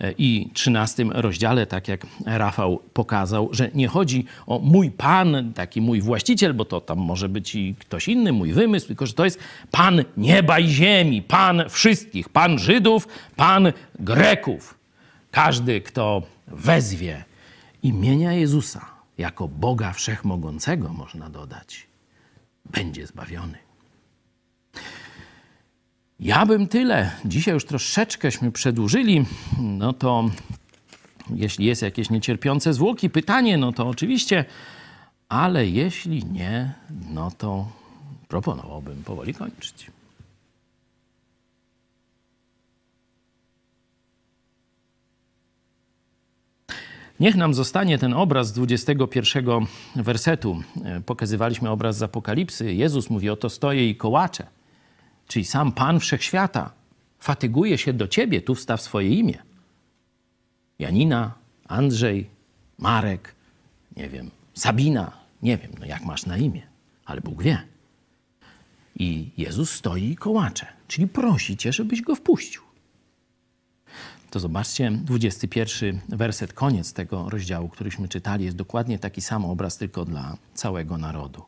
e, 0.00 0.12
i 0.18 0.50
13 0.52 1.04
rozdziale, 1.10 1.66
tak 1.66 1.88
jak 1.88 2.06
Rafał 2.26 2.82
pokazał, 2.92 3.48
że 3.52 3.70
nie 3.74 3.88
chodzi 3.88 4.24
o 4.46 4.58
mój 4.58 4.90
Pan, 4.90 5.52
taki 5.54 5.80
mój 5.80 6.00
właściciel, 6.00 6.54
bo 6.54 6.64
to 6.64 6.80
tam 6.80 6.98
może 6.98 7.28
być 7.28 7.54
i 7.54 7.74
ktoś 7.78 8.08
inny, 8.08 8.32
mój 8.32 8.52
wymysł, 8.52 8.86
tylko 8.86 9.06
że 9.06 9.12
to 9.12 9.24
jest 9.24 9.38
Pan 9.70 10.04
nieba 10.16 10.58
i 10.58 10.68
ziemi, 10.68 11.22
Pan 11.22 11.62
wszystkich, 11.68 12.28
Pan 12.28 12.58
Żydów, 12.58 13.08
Pan 13.36 13.72
Greków. 13.98 14.78
Każdy, 15.30 15.80
kto 15.80 16.22
wezwie 16.46 17.24
imienia 17.82 18.32
Jezusa 18.32 18.86
jako 19.18 19.48
Boga 19.48 19.92
Wszechmogącego, 19.92 20.88
można 20.88 21.30
dodać, 21.30 21.86
będzie 22.64 23.06
zbawiony. 23.06 23.64
Ja 26.20 26.46
bym 26.46 26.68
tyle. 26.68 27.10
Dzisiaj 27.24 27.54
już 27.54 27.64
troszeczkęśmy 27.64 28.52
przedłużyli. 28.52 29.24
No 29.60 29.92
to 29.92 30.30
jeśli 31.30 31.66
jest 31.66 31.82
jakieś 31.82 32.10
niecierpiące 32.10 32.74
zwłoki, 32.74 33.10
pytanie, 33.10 33.56
no 33.56 33.72
to 33.72 33.88
oczywiście, 33.88 34.44
ale 35.28 35.66
jeśli 35.66 36.24
nie, 36.24 36.72
no 37.10 37.30
to 37.30 37.68
proponowałbym 38.28 39.02
powoli 39.02 39.34
kończyć. 39.34 39.90
Niech 47.20 47.36
nam 47.36 47.54
zostanie 47.54 47.98
ten 47.98 48.14
obraz 48.14 48.48
z 48.48 48.52
21 48.52 49.66
wersetu. 49.96 50.62
Pokazywaliśmy 51.06 51.70
obraz 51.70 51.96
z 51.96 52.02
Apokalipsy. 52.02 52.74
Jezus 52.74 53.10
mówi: 53.10 53.30
Oto 53.30 53.50
stoję 53.50 53.88
i 53.90 53.96
kołaczę 53.96 54.46
czyli 55.28 55.44
sam 55.44 55.72
Pan 55.72 56.00
Wszechświata, 56.00 56.72
fatyguje 57.18 57.78
się 57.78 57.92
do 57.92 58.08
ciebie, 58.08 58.42
tu 58.42 58.54
wstaw 58.54 58.80
swoje 58.80 59.08
imię. 59.08 59.42
Janina, 60.78 61.34
Andrzej, 61.68 62.30
Marek, 62.78 63.34
nie 63.96 64.08
wiem, 64.08 64.30
Sabina, 64.54 65.12
nie 65.42 65.56
wiem, 65.56 65.72
no 65.80 65.86
jak 65.86 66.04
masz 66.04 66.26
na 66.26 66.36
imię, 66.36 66.62
ale 67.04 67.20
Bóg 67.20 67.42
wie. 67.42 67.62
I 68.96 69.30
Jezus 69.36 69.70
stoi 69.70 70.10
i 70.10 70.16
kołacze, 70.16 70.66
czyli 70.88 71.08
prosi 71.08 71.56
cię, 71.56 71.72
żebyś 71.72 72.02
go 72.02 72.14
wpuścił. 72.14 72.62
To 74.30 74.40
zobaczcie, 74.40 74.90
21 74.90 76.00
werset, 76.08 76.52
koniec 76.52 76.92
tego 76.92 77.30
rozdziału, 77.30 77.68
któryśmy 77.68 78.08
czytali, 78.08 78.44
jest 78.44 78.56
dokładnie 78.56 78.98
taki 78.98 79.20
sam 79.20 79.44
obraz, 79.44 79.78
tylko 79.78 80.04
dla 80.04 80.36
całego 80.54 80.98
narodu. 80.98 81.42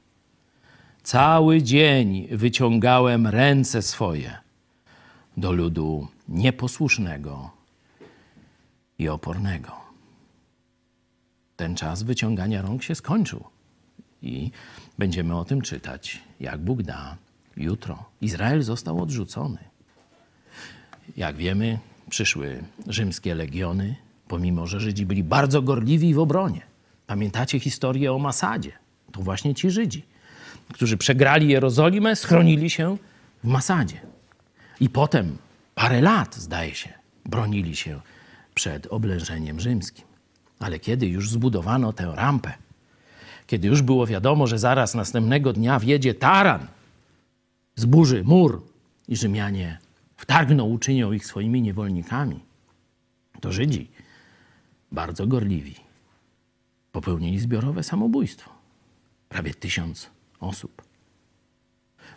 Cały 1.07 1.62
dzień 1.62 2.28
wyciągałem 2.30 3.26
ręce 3.26 3.82
swoje 3.82 4.36
do 5.36 5.52
ludu 5.52 6.09
nieposłusznego 6.28 7.50
i 8.98 9.09
opornego. 9.09 9.72
Ten 11.57 11.74
czas 11.76 12.02
wyciągania 12.02 12.62
rąk 12.62 12.82
się 12.82 12.94
skończył 12.94 13.44
i 14.22 14.50
będziemy 14.98 15.38
o 15.38 15.44
tym 15.44 15.62
czytać, 15.62 16.20
jak 16.40 16.61
Bóg 16.61 16.82
da 16.82 17.16
jutro. 17.57 18.04
Izrael 18.20 18.62
został 18.62 19.02
odrzucony. 19.02 19.59
Jak 21.16 21.36
wiemy, 21.36 21.78
przyszły 22.11 22.64
rzymskie 22.86 23.34
legiony, 23.34 23.96
pomimo 24.28 24.66
że 24.66 24.80
Żydzi 24.80 25.07
byli 25.07 25.24
bardzo 25.24 25.62
gorliwi 25.62 26.14
w 26.14 26.18
obronie. 26.18 26.61
Pamiętacie 27.07 27.61
historię 27.61 28.12
o 28.12 28.18
Masadzie? 28.18 28.72
To 29.12 29.22
właśnie 29.22 29.54
ci 29.54 29.70
Żydzi, 29.70 30.15
którzy 30.72 30.96
przegrali 30.96 31.48
Jerozolimę, 31.48 32.16
schronili 32.16 32.70
się 32.70 32.96
w 33.44 33.46
Masadzie. 33.46 34.00
I 34.80 34.88
potem 34.90 35.38
parę 35.74 36.00
lat, 36.00 36.36
zdaje 36.36 36.74
się, 36.74 36.92
bronili 37.24 37.76
się 37.76 38.00
przed 38.54 38.86
oblężeniem 38.86 39.60
rzymskim. 39.60 40.04
Ale 40.60 40.78
kiedy 40.78 41.06
już 41.06 41.30
zbudowano 41.30 41.92
tę 41.92 42.12
rampę, 42.14 42.52
kiedy 43.46 43.68
już 43.68 43.82
było 43.82 44.06
wiadomo, 44.06 44.46
że 44.46 44.58
zaraz 44.58 44.94
następnego 44.94 45.52
dnia 45.52 45.80
wjedzie 45.80 46.14
taran, 46.14 46.66
zburzy 47.74 48.24
mur 48.24 48.62
i 49.08 49.16
Rzymianie 49.16 49.78
wtargną, 50.16 50.64
uczynią 50.64 51.12
ich 51.12 51.26
swoimi 51.26 51.62
niewolnikami, 51.62 52.40
to 53.40 53.52
Żydzi, 53.52 53.90
bardzo 54.92 55.26
gorliwi, 55.26 55.74
popełnili 56.92 57.38
zbiorowe 57.38 57.82
samobójstwo. 57.82 58.50
Prawie 59.28 59.54
tysiąc 59.54 60.10
osób. 60.41 60.82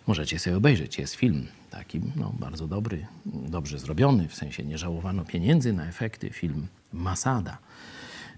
Możecie 0.08 0.40
sobie 0.40 0.58
obejrzeć, 0.58 0.98
jest 0.98 1.16
film 1.16 1.48
taki 1.70 2.02
no, 2.16 2.34
bardzo 2.40 2.68
dobry, 2.68 3.08
dobrze 3.26 3.80
zrobiony, 3.80 4.28
w 4.28 4.36
sensie 4.36 4.64
nie 4.64 4.78
żałowano 4.78 5.26
pieniędzy 5.26 5.74
na 5.74 5.88
efekty, 5.88 6.30
film 6.30 6.68
Masada. 6.94 7.58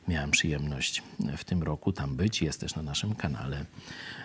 Miałem 0.07 0.31
przyjemność 0.31 1.03
w 1.37 1.43
tym 1.43 1.63
roku 1.63 1.93
tam 1.93 2.15
być. 2.15 2.41
Jest 2.41 2.59
też 2.59 2.75
na 2.75 2.81
naszym 2.81 3.15
kanale 3.15 3.65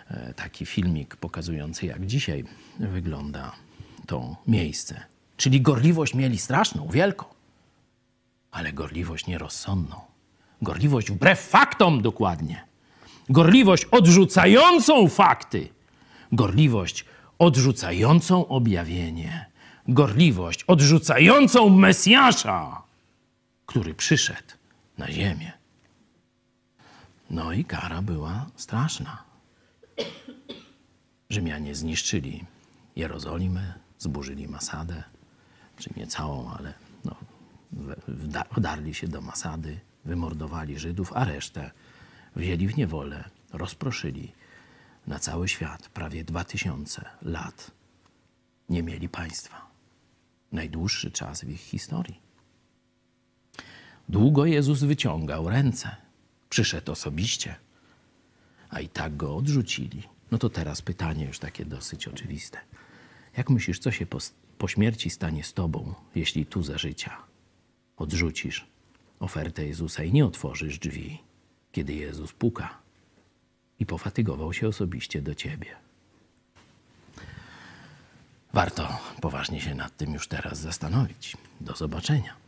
e, 0.08 0.34
taki 0.34 0.66
filmik 0.66 1.16
pokazujący, 1.16 1.86
jak 1.86 2.06
dzisiaj 2.06 2.44
wygląda 2.78 3.52
to 4.06 4.36
miejsce. 4.46 5.00
Czyli 5.36 5.60
gorliwość 5.60 6.14
mieli 6.14 6.38
straszną, 6.38 6.88
wielką, 6.88 7.24
ale 8.50 8.72
gorliwość 8.72 9.26
nierozsądną. 9.26 10.00
Gorliwość 10.62 11.10
wbrew 11.10 11.40
faktom 11.40 12.02
dokładnie. 12.02 12.65
Gorliwość 13.28 13.84
odrzucającą 13.84 15.08
fakty. 15.08 15.68
Gorliwość 16.32 17.04
odrzucającą 17.38 18.48
objawienie. 18.48 19.50
Gorliwość 19.88 20.64
odrzucającą 20.64 21.68
Mesjasza, 21.68 22.82
który 23.66 23.94
przyszedł 23.94 24.54
na 24.98 25.12
ziemię. 25.12 25.52
No 27.30 27.52
i 27.52 27.64
kara 27.64 28.02
była 28.02 28.46
straszna. 28.56 29.22
Rzymianie 31.30 31.74
zniszczyli 31.74 32.44
Jerozolimę, 32.96 33.74
zburzyli 33.98 34.48
Masadę, 34.48 35.02
czy 35.78 35.90
nie 35.96 36.06
całą, 36.06 36.50
ale 36.58 36.74
no, 37.04 37.16
wdarli 38.56 38.94
się 38.94 39.08
do 39.08 39.20
Masady, 39.20 39.80
wymordowali 40.04 40.78
Żydów, 40.78 41.12
a 41.14 41.24
resztę 41.24 41.70
wzięli 42.36 42.68
w 42.68 42.76
niewolę, 42.76 43.24
rozproszyli 43.52 44.32
na 45.06 45.18
cały 45.18 45.48
świat. 45.48 45.88
Prawie 45.88 46.24
dwa 46.24 46.44
tysiące 46.44 47.04
lat 47.22 47.70
nie 48.68 48.82
mieli 48.82 49.08
państwa. 49.08 49.66
Najdłuższy 50.52 51.10
czas 51.10 51.44
w 51.44 51.48
ich 51.48 51.60
historii. 51.60 52.20
Długo 54.08 54.46
Jezus 54.46 54.82
wyciągał 54.82 55.48
ręce, 55.50 55.96
przyszedł 56.50 56.92
osobiście, 56.92 57.54
a 58.68 58.80
i 58.80 58.88
tak 58.88 59.16
go 59.16 59.36
odrzucili. 59.36 60.02
No 60.30 60.38
to 60.38 60.50
teraz 60.50 60.82
pytanie 60.82 61.24
już 61.24 61.38
takie 61.38 61.64
dosyć 61.64 62.08
oczywiste. 62.08 62.58
Jak 63.36 63.50
myślisz, 63.50 63.78
co 63.78 63.90
się 63.90 64.06
po, 64.06 64.18
po 64.58 64.68
śmierci 64.68 65.10
stanie 65.10 65.44
z 65.44 65.52
tobą, 65.52 65.94
jeśli 66.14 66.46
tu 66.46 66.62
za 66.62 66.78
życia 66.78 67.16
odrzucisz 67.96 68.66
ofertę 69.20 69.66
Jezusa 69.66 70.04
i 70.04 70.12
nie 70.12 70.26
otworzysz 70.26 70.78
drzwi, 70.78 71.18
kiedy 71.76 71.94
Jezus 71.94 72.32
puka 72.32 72.78
i 73.78 73.86
pofatygował 73.86 74.52
się 74.52 74.68
osobiście 74.68 75.22
do 75.22 75.34
ciebie? 75.34 75.76
Warto 78.52 78.98
poważnie 79.20 79.60
się 79.60 79.74
nad 79.74 79.96
tym 79.96 80.14
już 80.14 80.28
teraz 80.28 80.58
zastanowić. 80.58 81.36
Do 81.60 81.72
zobaczenia. 81.76 82.45